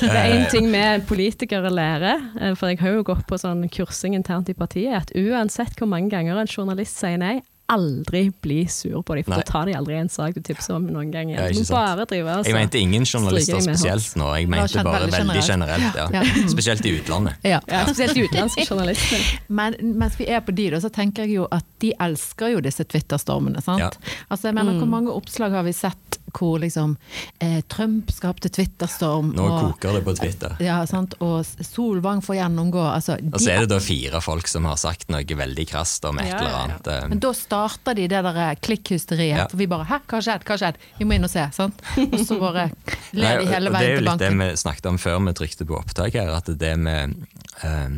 Det 0.00 0.10
er 0.10 0.20
Eh, 0.22 0.34
én 0.36 0.50
ting 0.50 0.68
med 0.70 1.06
politikere 1.08 1.70
lærer, 1.72 2.20
eh, 2.40 2.54
for 2.58 2.68
jeg 2.72 2.78
har 2.82 2.94
jo 2.98 3.02
gått 3.06 3.26
på 3.26 3.38
sånn 3.40 3.64
kursing 3.72 4.14
internt 4.18 4.48
i 4.52 4.54
partiet, 4.54 4.94
at 4.94 5.14
uansett 5.18 5.74
hvor 5.78 5.90
mange 5.90 6.10
ganger 6.12 6.38
en 6.38 6.50
journalist 6.50 6.98
sier 7.00 7.18
nei, 7.18 7.40
aldri 7.72 8.26
bli 8.42 8.66
sur 8.68 9.02
på 9.06 9.14
dem, 9.16 9.24
for 9.24 9.32
Nei. 9.32 9.40
da 9.40 9.48
tar 9.48 9.68
de 9.68 9.74
aldri 9.78 9.96
en 9.96 10.10
sak 10.12 10.34
du 10.36 10.40
tipser 10.44 10.74
om 10.76 10.86
noen 10.92 11.12
gang 11.12 11.30
igjen. 11.30 11.54
må 11.56 11.64
bare 11.70 12.04
drive 12.10 12.34
altså. 12.34 12.50
Jeg 12.50 12.56
mente 12.58 12.80
ingen 12.82 13.06
journalister 13.08 13.56
de 13.56 13.62
spesielt 13.64 14.16
nå, 14.20 14.28
jeg 14.36 14.50
mente 14.52 14.84
bare 14.84 15.06
veldig 15.06 15.20
veldig 15.30 15.44
generelt. 15.46 15.96
generelt. 15.96 16.34
Ja. 16.42 16.48
Spesielt 16.52 16.86
i 16.86 16.94
utlandet. 16.98 17.46
Ja. 17.48 17.60
Ja, 17.70 17.84
spesielt 17.88 18.18
utenlandske 18.18 18.66
journalister. 18.70 19.28
Men 19.48 19.78
mens 20.02 20.18
vi 20.20 20.28
er 20.28 20.42
på 20.44 20.54
de, 20.58 20.68
da, 20.74 20.82
så 20.84 20.90
tenker 20.92 21.24
jeg 21.24 21.38
jo 21.38 21.46
at 21.54 21.64
de 21.84 21.94
elsker 22.08 22.52
jo 22.56 22.64
disse 22.64 22.84
Twitter-stormene. 22.84 23.62
sant? 23.64 23.80
Ja. 23.86 24.18
Altså, 24.28 24.50
jeg 24.50 24.58
mener, 24.58 24.76
Hvor 24.82 24.90
mange 24.90 25.14
oppslag 25.14 25.54
har 25.56 25.64
vi 25.64 25.72
sett 25.76 26.18
hvor 26.32 26.58
liksom 26.62 26.96
eh, 27.38 27.60
Trump 27.68 28.10
skapte 28.12 28.48
Twitter-storm, 28.52 29.32
Nå 29.36 29.44
og, 29.46 29.58
koker 29.72 29.98
det 29.98 30.02
på 30.06 30.14
Twitter. 30.18 30.56
ja, 30.64 30.80
sant? 30.86 31.14
og 31.20 31.44
Solvang 31.64 32.22
får 32.24 32.36
gjennomgå. 32.40 32.82
Altså, 32.94 33.18
Og 33.32 33.40
så 33.40 33.50
er 33.54 33.60
det 33.66 33.70
da 33.74 33.80
fire 33.80 34.20
folk 34.24 34.48
som 34.48 34.64
har 34.64 34.76
sagt 34.80 35.08
noe 35.12 35.24
veldig 35.24 35.66
krast 35.68 36.04
om 36.08 36.18
et 36.18 36.28
Ja, 36.30 36.38
eller 36.38 36.50
ja, 36.50 36.56
ja. 36.56 36.62
annet. 36.64 36.86
eh, 36.94 37.08
Men 37.12 37.18
da 37.22 37.32
starter 37.36 37.94
de 37.94 38.08
det 38.08 38.22
der 38.28 38.36
eh, 38.48 38.54
klikkhysteriet. 38.60 39.38
Ja. 39.38 39.48
For 39.48 39.56
vi 39.60 39.66
bare 39.66 39.84
'hæ, 39.84 40.00
hva 40.08 40.18
har 40.20 40.26
skjedd', 40.28 40.44
hva 40.44 40.56
har 40.56 40.62
skjedd? 40.64 40.76
Vi 40.98 41.04
må 41.04 41.14
inn 41.14 41.24
og 41.24 41.30
se. 41.30 41.48
sant? 41.52 41.82
Og 41.98 42.18
så 42.26 42.38
bare 42.40 42.70
ler 43.12 43.38
de 43.38 43.46
veien 43.46 43.62
til 43.62 43.72
banken. 43.72 43.78
det 43.78 43.88
er 43.88 43.94
jo 43.96 44.06
litt 44.08 44.18
det 44.18 44.32
vi 44.38 44.56
snakket 44.56 44.86
om 44.86 44.98
før 44.98 45.18
vi 45.26 45.32
trykte 45.32 45.66
på 45.68 45.76
opptak 45.78 46.12
her, 46.14 46.30
at 46.36 46.46
det 46.58 46.78
med 46.78 47.14
eh, 47.62 47.88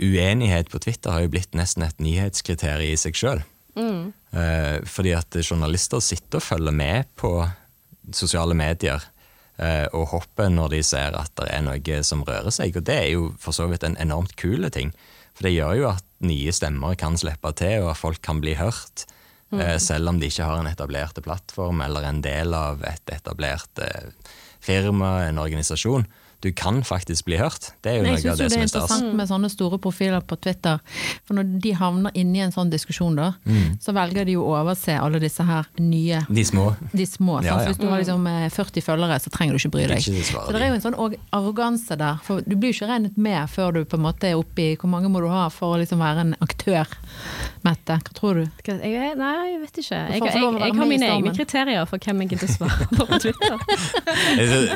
uenighet 0.00 0.68
på 0.70 0.78
Twitter 0.80 1.10
har 1.12 1.20
jo 1.26 1.28
blitt 1.32 1.52
nesten 1.56 1.82
et 1.84 1.98
nyhetskriterium 2.00 2.92
i 2.92 2.96
seg 2.96 3.14
sjøl. 3.18 3.42
Fordi 4.86 5.12
at 5.16 5.36
journalister 5.42 6.00
sitter 6.02 6.38
og 6.40 6.46
følger 6.46 6.74
med 6.74 7.10
på 7.18 7.32
sosiale 8.16 8.54
medier 8.58 9.02
eh, 9.60 9.86
og 9.92 10.08
hopper 10.14 10.50
når 10.52 10.74
de 10.74 10.82
ser 10.86 11.16
at 11.18 11.32
det 11.38 11.48
er 11.52 11.64
noe 11.66 12.02
som 12.06 12.24
rører 12.26 12.50
seg. 12.54 12.76
Og 12.76 12.86
det 12.88 12.96
er 12.96 13.08
jo 13.14 13.30
for 13.38 13.56
så 13.56 13.68
vidt 13.70 13.86
en 13.86 13.98
enormt 14.00 14.36
kul 14.40 14.66
ting. 14.74 14.92
For 15.36 15.46
det 15.46 15.54
gjør 15.54 15.78
jo 15.78 15.88
at 15.92 16.04
nye 16.26 16.52
stemmer 16.52 16.96
kan 17.00 17.16
slippe 17.20 17.52
til, 17.56 17.84
og 17.84 17.92
at 17.94 18.00
folk 18.00 18.20
kan 18.24 18.42
bli 18.42 18.56
hørt. 18.58 19.06
eh, 19.52 19.78
Selv 19.78 20.08
om 20.08 20.20
de 20.20 20.26
ikke 20.30 20.44
har 20.46 20.60
en 20.60 20.70
etablert 20.70 21.22
plattform 21.22 21.80
eller 21.82 22.06
en 22.08 22.20
del 22.22 22.54
av 22.54 22.82
et 22.84 23.14
etablert 23.14 23.78
eh, 23.82 24.10
firma, 24.60 25.28
en 25.28 25.38
organisasjon. 25.38 26.06
Du 26.40 26.50
kan 26.56 26.82
faktisk 26.82 27.26
bli 27.26 27.36
hørt. 27.36 27.72
Det 27.84 27.90
er 27.92 27.96
jo 27.98 28.02
Nei, 28.06 28.10
noe 28.14 28.20
jeg 28.22 28.30
av 28.32 28.38
syns 28.38 28.38
det 28.38 28.44
det 28.44 28.52
som 28.52 28.58
er 28.58 28.62
er 28.62 28.68
interessant 28.70 29.14
med 29.18 29.28
sånne 29.28 29.50
store 29.52 29.78
profiler 29.78 30.22
på 30.24 30.38
Twitter. 30.40 30.78
For 31.28 31.34
når 31.36 31.50
de 31.60 31.72
havner 31.76 32.10
inni 32.16 32.38
i 32.40 32.44
en 32.46 32.52
sånn 32.54 32.70
diskusjon, 32.72 33.14
da, 33.18 33.32
Mm. 33.44 33.76
så 33.80 33.92
velger 33.92 34.24
de 34.24 34.32
jo 34.38 34.42
å 34.46 34.54
overse 34.62 34.94
alle 35.00 35.20
disse 35.20 35.44
her 35.44 35.66
nye 35.78 36.22
De 36.30 36.44
små. 36.44 36.76
de 36.94 37.04
små. 37.06 37.42
Ja, 37.44 37.58
ja. 37.60 37.66
Hvis 37.68 37.76
du 37.78 37.86
har 37.88 37.98
liksom 38.00 38.26
eh, 38.26 38.48
40 38.48 38.80
følgere, 38.82 39.20
så 39.20 39.30
trenger 39.30 39.52
du 39.52 39.58
ikke 39.60 39.70
bry 39.76 39.86
deg. 39.86 39.98
Ikke 39.98 40.24
så 40.24 40.46
det 40.52 40.62
er 40.62 40.68
jo 40.68 40.74
en 40.74 40.80
sånn 40.80 40.98
og- 40.98 41.16
arroganse 41.32 41.98
der. 41.98 42.16
For 42.24 42.40
du 42.40 42.56
blir 42.56 42.72
jo 42.72 42.78
ikke 42.80 42.88
regnet 42.94 43.18
med 43.18 43.48
før 43.50 43.72
du 43.74 43.84
på 43.84 43.94
en 44.00 44.02
måte 44.08 44.24
er 44.30 44.34
oppe 44.40 44.58
i 44.72 44.76
Hvor 44.76 44.88
mange 44.88 45.10
må 45.10 45.20
du 45.20 45.28
ha 45.28 45.48
for 45.50 45.76
å 45.76 45.78
liksom 45.84 45.98
være 46.00 46.20
en 46.20 46.34
aktør? 46.40 46.86
Mette, 47.64 47.98
hva 48.00 48.12
tror 48.14 48.34
du? 48.34 48.50
Jeg, 48.64 49.16
nei, 49.18 49.52
jeg 49.52 49.60
vet 49.60 49.76
ikke. 49.84 49.98
Jeg, 50.10 50.22
jeg, 50.22 50.32
jeg 50.32 50.74
har 50.80 50.86
mine 50.86 51.06
egne 51.06 51.34
kriterier 51.36 51.86
for 51.86 51.98
hvem 51.98 52.22
jeg 52.24 52.30
gidder 52.30 52.48
svare 52.48 52.88
på 52.96 53.06
på 53.06 53.20
Twitter. 53.20 53.58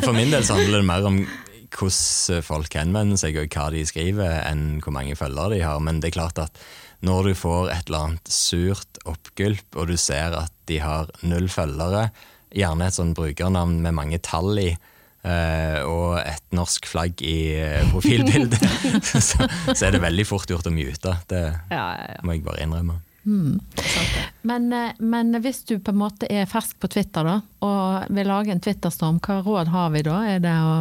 For 0.05 0.13
min 0.13 0.31
del 0.31 0.43
så 0.45 0.55
handler 0.59 0.83
det 0.83 0.87
mer 0.89 1.07
om 1.09 1.27
hvordan 1.75 2.45
folk 2.47 2.77
henvender 2.79 3.21
seg 3.21 3.39
og 3.41 3.53
hva 3.53 3.69
de 3.75 3.85
skriver, 3.89 4.41
enn 4.47 4.81
hvor 4.85 4.95
mange 4.95 5.17
følgere 5.19 5.57
de 5.57 5.63
har. 5.67 5.83
Men 5.83 6.01
det 6.01 6.13
er 6.13 6.19
klart 6.21 6.41
at 6.43 6.65
når 7.05 7.31
du 7.31 7.35
får 7.37 7.71
et 7.73 7.91
eller 7.91 8.09
annet 8.09 8.33
surt 8.33 9.01
oppgulp, 9.05 9.67
og 9.77 9.91
du 9.91 9.97
ser 10.01 10.37
at 10.39 10.53
de 10.71 10.81
har 10.81 11.11
null 11.27 11.51
følgere, 11.53 12.09
gjerne 12.55 12.89
et 12.89 12.97
sånn 12.97 13.15
brukernavn 13.17 13.81
med 13.85 13.97
mange 13.97 14.21
tall 14.25 14.55
i, 14.63 14.71
eh, 15.27 15.81
og 15.83 16.21
et 16.23 16.45
norsk 16.57 16.87
flagg 16.89 17.21
i 17.27 17.39
eh, 17.59 17.83
profilbildet, 17.93 18.63
så, 19.29 19.49
så 19.73 19.81
er 19.89 19.97
det 19.97 20.05
veldig 20.05 20.27
fort 20.29 20.51
gjort 20.51 20.71
å 20.71 20.75
mute. 20.75 21.19
Det 21.31 21.43
Ja, 21.43 21.89
ja, 21.99 22.07
ja. 22.15 22.23
må 22.25 22.39
jeg 22.39 22.47
bare 22.47 22.63
innrømme. 22.65 23.01
Men, 24.45 24.73
eh, 24.73 24.93
men 24.99 25.33
hvis 25.41 25.63
du 25.65 25.79
på 25.81 25.95
en 25.95 26.01
måte 26.03 26.29
er 26.29 26.49
fersk 26.49 26.77
på 26.83 26.91
Twitter 26.93 27.25
da, 27.25 27.39
og 27.65 28.11
vil 28.13 28.29
lage 28.29 28.53
en 28.53 28.61
Twitterstorm, 28.61 29.21
hva 29.25 29.39
råd 29.45 29.71
har 29.73 29.95
vi 29.95 30.03
da? 30.05 30.19
Er 30.29 30.43
det 30.45 30.53
å 30.53 30.75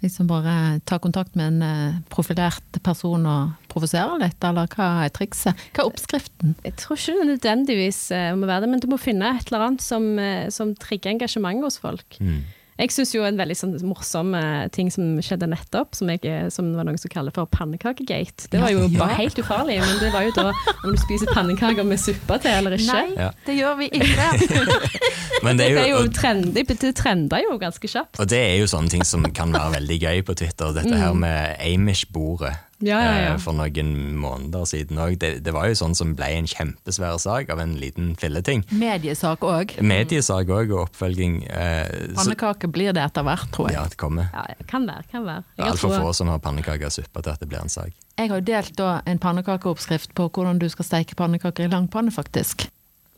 liksom 0.00 0.30
bare 0.30 0.54
ta 0.88 0.96
kontakt 1.02 1.36
med 1.36 1.50
en 1.50 1.66
eh, 1.66 2.00
profilert 2.12 2.80
person 2.84 3.28
og 3.28 3.68
provosere 3.72 4.16
litt, 4.22 4.40
eller 4.48 4.70
hva 4.72 4.88
er 5.04 5.12
trikset? 5.12 5.68
Hva 5.76 5.84
er 5.84 5.92
oppskriften? 5.92 6.56
Jeg 6.64 6.78
tror 6.80 6.96
ikke 6.96 7.18
det 7.20 7.28
nødvendigvis 7.34 8.00
eh, 8.16 8.32
må 8.38 8.48
være 8.48 8.64
det, 8.64 8.72
men 8.72 8.84
du 8.84 8.88
må 8.94 9.00
finne 9.00 9.36
et 9.36 9.52
eller 9.52 9.68
annet 9.68 9.84
som, 9.84 10.08
som 10.54 10.74
trigger 10.80 11.12
engasjement 11.12 11.64
hos 11.66 11.80
folk. 11.82 12.20
Jeg 12.80 12.90
syns 12.90 13.10
jo 13.14 13.22
en 13.28 13.36
veldig 13.36 13.54
sånn 13.58 13.74
morsom 13.86 14.32
eh, 14.34 14.66
ting 14.72 14.88
som 14.90 15.18
skjedde 15.22 15.46
nettopp, 15.52 15.94
som, 15.94 16.08
jeg, 16.08 16.22
eh, 16.24 16.48
som 16.50 16.70
det 16.72 16.78
var 16.80 16.86
noen 16.88 16.98
som 16.98 17.12
kaller 17.12 17.34
for 17.36 17.46
pannekakegate. 17.52 18.48
Det 18.50 18.60
var 18.62 18.72
jo 18.72 18.86
Ja. 18.88 18.98
bare 18.98 19.18
helt 19.20 19.36
ufarlig, 19.38 19.76
men 19.84 19.98
det 20.00 20.10
var 20.14 20.22
jo 20.24 20.32
da 20.38 20.46
om 20.84 20.90
du 20.96 20.98
spiser 21.02 21.26
pannekaker 21.34 21.84
med 21.86 22.00
suppe 22.00 22.38
til 22.42 22.50
eller 22.50 22.78
ikke. 22.78 23.02
Ja. 23.18 23.30
det 23.46 23.58
gjør 23.60 23.76
vi 23.78 23.90
ikke! 23.92 24.28
Men 25.42 25.56
det 25.58 25.68
Det 25.74 25.78
er 25.82 25.88
jo 25.90 25.96
og- 26.04 26.12
trendy, 26.14 26.62
det 26.62 26.94
trender 26.94 27.40
jo 27.42 27.56
ganske 27.58 27.88
kjapt. 27.90 28.20
Og 28.22 28.28
det 28.30 28.38
er 28.38 28.58
jo 28.60 28.66
sånne 28.70 28.88
ting 28.92 29.02
som 29.04 29.24
kan 29.34 29.50
være 29.52 29.72
veldig 29.80 29.96
gøy 30.00 30.20
på 30.28 30.36
Twitter. 30.38 30.72
Dette 30.76 30.94
her 30.96 31.12
med 31.18 31.56
Amish-bordet 31.58 32.52
Ja, 32.82 32.98
ja, 32.98 33.12
ja. 33.22 33.32
eh, 33.34 33.40
for 33.42 33.54
noen 33.56 33.92
måneder 34.18 34.66
siden 34.68 34.98
òg. 34.98 35.14
Det, 35.22 35.36
det 35.46 35.54
var 35.54 35.68
jo 35.70 35.76
sånn 35.78 35.94
som 35.98 36.14
ble 36.18 36.28
en 36.40 36.48
kjempesvær 36.50 37.18
sak 37.22 37.52
av 37.54 37.62
en 37.62 37.76
liten 37.78 38.12
filleting. 38.18 38.64
Mediesak 38.74 39.46
òg. 39.46 39.76
Mediesak 39.86 40.50
òg, 40.50 40.74
og 40.74 40.88
oppfølging. 40.88 41.40
Eh, 41.46 41.86
så, 42.12 42.18
Pannekake 42.18 42.70
blir 42.74 42.92
det 42.96 43.04
etter 43.06 43.26
hvert, 43.26 43.48
tror 43.54 43.70
jeg. 43.70 43.78
ja, 43.78 43.86
det 43.92 43.98
kommer. 44.02 44.28
Ja, 44.34 44.44
kan 44.70 44.86
være, 44.90 45.06
kan 45.12 45.26
være. 45.28 45.46
Det 45.46 45.54
Jeg 45.54 45.62
er 45.62 45.68
har 45.70 45.76
altfor 45.78 45.96
få 46.02 46.12
som 46.18 46.32
har 46.34 46.42
pannekaker 46.42 46.90
og 46.90 46.96
suppe 46.98 47.22
til 47.22 47.34
at 47.36 47.40
det 47.42 47.50
blir 47.52 47.62
en 47.62 47.72
sak. 47.72 47.94
Jeg 48.18 48.28
har 48.28 48.42
jo 48.42 48.44
delt 48.50 48.76
da 48.78 48.90
en 49.08 49.22
pannekakeoppskrift 49.22 50.14
på 50.18 50.28
hvordan 50.28 50.58
du 50.60 50.68
skal 50.72 50.84
steike 50.90 51.16
pannekaker 51.18 51.64
i 51.68 51.72
langpanne, 51.72 52.12
faktisk. 52.14 52.66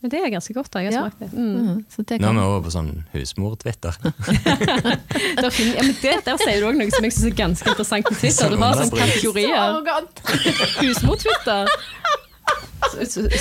Men 0.05 0.11
det 0.13 0.19
er 0.21 0.29
ganske 0.35 0.53
godt. 0.53 0.69
da, 0.75 0.79
Jeg 0.85 0.93
har 0.93 0.99
Ja. 0.99 1.03
smakt 1.09 1.19
det. 1.19 1.33
Mm. 1.33 1.57
Mm. 1.65 1.85
Så 1.89 2.03
det 2.05 2.21
Nå 2.21 2.29
er 2.29 2.33
vi 2.37 2.41
over 2.45 2.61
på 2.67 2.71
sånn 2.75 2.91
husmor-Twitter. 3.15 3.95
Der, 5.41 5.51
finner, 5.51 5.75
ja, 5.79 5.83
men 5.83 5.97
det, 6.03 6.13
der 6.27 6.37
sier 6.43 6.61
du 6.61 6.67
òg 6.69 6.77
noe 6.77 6.91
som 6.93 7.05
jeg 7.09 7.13
syns 7.17 7.25
er 7.31 7.37
ganske 7.39 7.71
interessant 7.73 8.05
på 8.11 8.15
Twitter. 8.21 8.51
Du 8.53 8.57
har 8.61 8.75
sånne 8.77 9.01
kategorier. 9.01 9.57
arrogant! 9.57 10.21
Husmor-Twitter. 10.85 11.73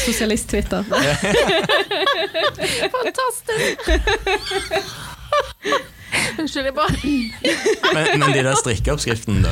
Sosialist-Twitter. 0.06 0.84
Fantastisk! 2.96 3.92
Unnskyld, 6.40 6.66
jeg 6.66 6.74
bare 6.74 6.96
Men, 7.94 8.20
men 8.24 8.34
de 8.38 8.44
der 8.48 8.56
strikkeoppskriftene, 8.56 9.44
da? 9.44 9.52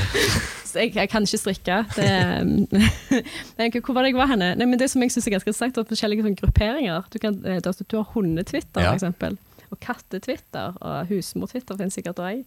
Så 0.72 0.80
Jeg, 0.86 0.94
jeg 0.96 1.10
kan 1.12 1.28
ikke 1.28 1.42
strikke. 1.42 1.78
Det, 1.98 3.82
hvor 3.86 3.94
var 3.98 4.04
det 4.06 4.12
jeg 4.14 4.20
var 4.20 4.32
henne? 4.32 4.52
Nei, 4.60 4.68
men 4.72 4.80
det 4.80 4.90
som 4.92 5.04
jeg 5.04 5.12
synes 5.14 5.28
er 5.28 5.36
ganske 5.38 5.50
interessant, 5.52 5.78
er 5.82 5.88
forskjellige 5.92 6.26
sånn, 6.28 6.38
grupperinger. 6.42 7.08
Du, 7.12 7.20
kan, 7.24 7.40
eh, 7.46 7.60
du 7.62 7.98
har 8.00 8.12
hundetwitter, 8.16 8.82
Ja. 8.86 8.94
f.eks. 8.96 9.40
Og 9.72 9.80
kattetwitter. 9.80 10.74
Og 10.84 11.08
husmor-twitter 11.12 11.78
finnes 11.80 11.96
sikkert 11.96 12.20
òg. 12.20 12.46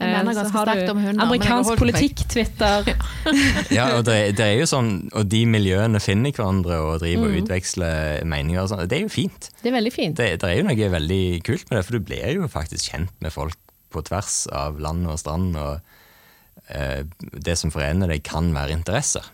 Jeg 0.00 0.08
mener 0.08 0.34
ganske 0.34 0.62
sterkt 0.64 0.88
om 0.90 0.98
hunder, 0.98 1.26
men 1.28 1.36
jeg 1.36 1.50
har 1.50 1.58
Amerikansk 1.60 1.78
politikk-twitter. 1.78 2.88
Ja, 3.76 3.84
og 3.98 4.06
det, 4.08 4.16
det 4.38 4.46
er 4.46 4.54
jo 4.62 4.66
sånn, 4.66 4.88
og 5.12 5.28
de 5.30 5.42
miljøene 5.46 6.00
finner 6.02 6.32
hverandre 6.34 6.78
og 6.80 7.02
driver 7.04 7.28
Mm. 7.28 7.34
og 7.36 7.42
utveksler 7.44 8.24
meninger 8.26 8.62
og 8.64 8.70
sånn. 8.72 8.86
Det 8.88 8.98
er 8.98 9.04
jo 9.04 9.12
fint. 9.12 9.50
Det 9.62 9.68
er 9.70 9.76
veldig 9.76 9.92
fint. 9.94 10.16
Det, 10.18 10.30
det 10.42 10.48
er 10.48 10.56
jo 10.58 10.64
noe 10.66 10.88
veldig 10.96 11.20
kult 11.46 11.68
med 11.70 11.76
det, 11.78 11.84
for 11.86 11.98
du 11.98 12.06
blir 12.08 12.32
jo 12.40 12.48
faktisk 12.50 12.88
kjent 12.90 13.12
med 13.22 13.34
folk 13.36 13.58
på 13.92 14.02
tvers 14.08 14.46
av 14.56 14.80
land 14.80 15.06
og 15.12 15.20
strand, 15.20 15.52
og 15.60 15.76
eh, 15.76 16.00
det 17.32 17.56
som 17.58 17.72
forener 17.74 18.08
deg 18.08 18.22
kan 18.24 18.52
være 18.54 18.72
interesser. 18.76 19.26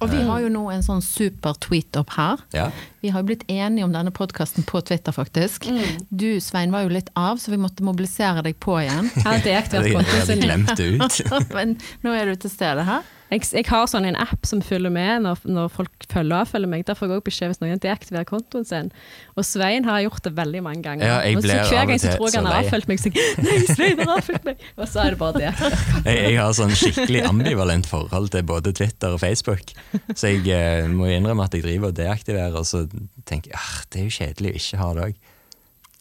Og 0.00 0.08
vi 0.08 0.20
har 0.24 0.40
jo 0.40 0.48
nå 0.48 0.62
en 0.72 0.84
sånn 0.84 1.02
super 1.04 1.58
tweet 1.60 1.96
opp 2.00 2.14
her. 2.16 2.40
Ja. 2.56 2.70
Vi 3.04 3.10
har 3.12 3.20
jo 3.20 3.28
blitt 3.28 3.42
enige 3.52 3.84
om 3.84 3.92
denne 3.92 4.12
podkasten 4.16 4.64
på 4.64 4.80
Twitter, 4.88 5.12
faktisk. 5.12 5.68
Du 6.08 6.40
Svein 6.40 6.72
var 6.72 6.86
jo 6.86 6.94
litt 6.94 7.10
av, 7.20 7.36
så 7.36 7.52
vi 7.52 7.60
måtte 7.60 7.84
mobilisere 7.84 8.40
deg 8.46 8.56
på 8.64 8.78
igjen. 8.80 9.10
Jeg 9.18 9.26
hadde 9.26 9.36
Jeg 9.36 9.48
deaktivert 9.50 9.98
kontoen 9.98 10.22
hadde 10.22 10.38
glemt 10.40 10.72
det 10.80 10.88
ut. 10.96 11.20
Men 11.56 11.76
nå 12.06 12.16
er 12.16 12.32
du 12.32 12.40
til 12.40 12.54
stede 12.54 12.86
her. 12.88 13.04
Jeg, 13.30 13.44
jeg 13.54 13.66
har 13.70 13.86
sånn 13.86 14.08
en 14.08 14.16
app 14.18 14.46
som 14.48 14.62
følger 14.64 14.90
med 14.90 15.22
når, 15.22 15.44
når 15.46 15.68
folk 15.70 16.06
følger 16.10 16.42
og 16.42 16.48
følger 16.50 16.70
meg. 16.72 16.82
Der 16.88 16.98
får 16.98 17.06
jeg 17.06 17.20
også 17.20 17.26
beskjed 17.28 17.52
hvis 17.52 17.60
noen 17.62 17.82
deaktiverer 17.82 18.26
kontoen 18.26 18.66
sin. 18.66 18.90
Og 19.38 19.46
Svein 19.46 19.86
har 19.86 20.00
gjort 20.02 20.24
det 20.26 20.32
veldig 20.38 20.62
mange 20.66 20.82
ganger. 20.86 21.06
Ja, 21.06 21.20
jeg 21.22 21.38
og 21.38 21.44
så 21.44 21.46
blir 21.46 21.70
hver 21.70 21.90
gang 21.90 22.02
så 22.02 22.14
tror 22.16 22.26
jeg 22.26 22.40
han 22.40 22.50
har 22.50 22.58
avfølt 22.64 22.90
meg, 22.90 23.02
så 23.02 23.12
jeg 23.14 23.46
Nei, 23.46 23.56
Svein 23.70 24.02
har 24.02 24.12
avfølt 24.16 24.48
meg! 24.48 24.66
Og 24.76 24.90
så 24.90 25.04
er 25.04 25.14
det 25.14 25.20
bare 25.20 25.44
det. 25.44 25.52
Jeg, 26.10 26.18
jeg 26.32 26.36
har 26.40 26.54
sånn 26.56 26.72
skikkelig 26.74 27.20
ambivalent 27.28 27.86
forhold 27.88 28.30
til 28.32 28.44
både 28.48 28.72
Twitter 28.76 29.14
og 29.14 29.20
Facebook. 29.22 29.74
Så 30.16 30.30
jeg 30.32 30.46
eh, 30.54 30.88
må 30.90 31.10
innrømme 31.12 31.44
at 31.44 31.54
jeg 31.54 31.64
driver 31.66 31.90
og 31.90 31.98
deaktiverer, 31.98 32.56
og 32.56 32.66
så 32.66 32.84
tenker 33.28 33.52
jeg 33.52 33.60
ah, 33.60 33.82
det 33.92 34.00
er 34.00 34.06
jo 34.08 34.14
kjedelig 34.16 34.52
å 34.52 34.60
ikke 34.60 34.80
ha 34.80 34.88
det 34.96 35.06
òg. 35.10 35.20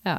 Ja. 0.07 0.17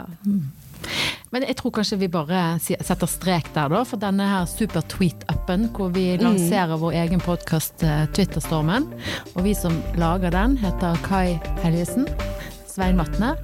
Men 1.30 1.44
jeg 1.46 1.54
tror 1.60 1.70
kanskje 1.76 1.98
vi 2.00 2.08
bare 2.10 2.40
setter 2.58 3.06
strek 3.06 3.52
der, 3.54 3.70
da, 3.70 3.84
for 3.86 4.02
denne 4.02 4.24
her 4.26 4.48
super 4.50 4.82
tweet-appen 4.90 5.68
hvor 5.76 5.92
vi 5.94 6.16
lanserer 6.18 6.80
vår 6.80 6.96
egen 7.04 7.22
podkast 7.22 7.84
Twitterstormen. 8.16 8.88
Og 9.36 9.44
vi 9.46 9.54
som 9.54 9.76
lager 10.00 10.34
den, 10.34 10.58
heter 10.58 10.98
Kai 11.06 11.38
Helgesen, 11.62 12.08
Svein 12.66 12.98
Vatne, 12.98 13.36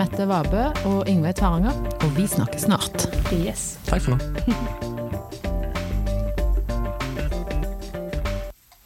Mette 0.00 0.24
Vabø 0.28 0.64
og 0.88 1.04
Yngve 1.12 1.36
Tveranger. 1.36 1.76
Og 2.00 2.16
vi 2.16 2.24
snakkes 2.30 2.68
snart. 2.70 3.08
Yes. 3.36 3.74
Takk 3.90 4.08
for 4.08 4.16
nå. 4.16 4.20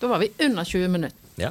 Da 0.00 0.08
var 0.08 0.22
vi 0.22 0.30
under 0.40 0.64
20 0.64 0.88
minutter. 0.88 1.18
Ja. 1.36 1.50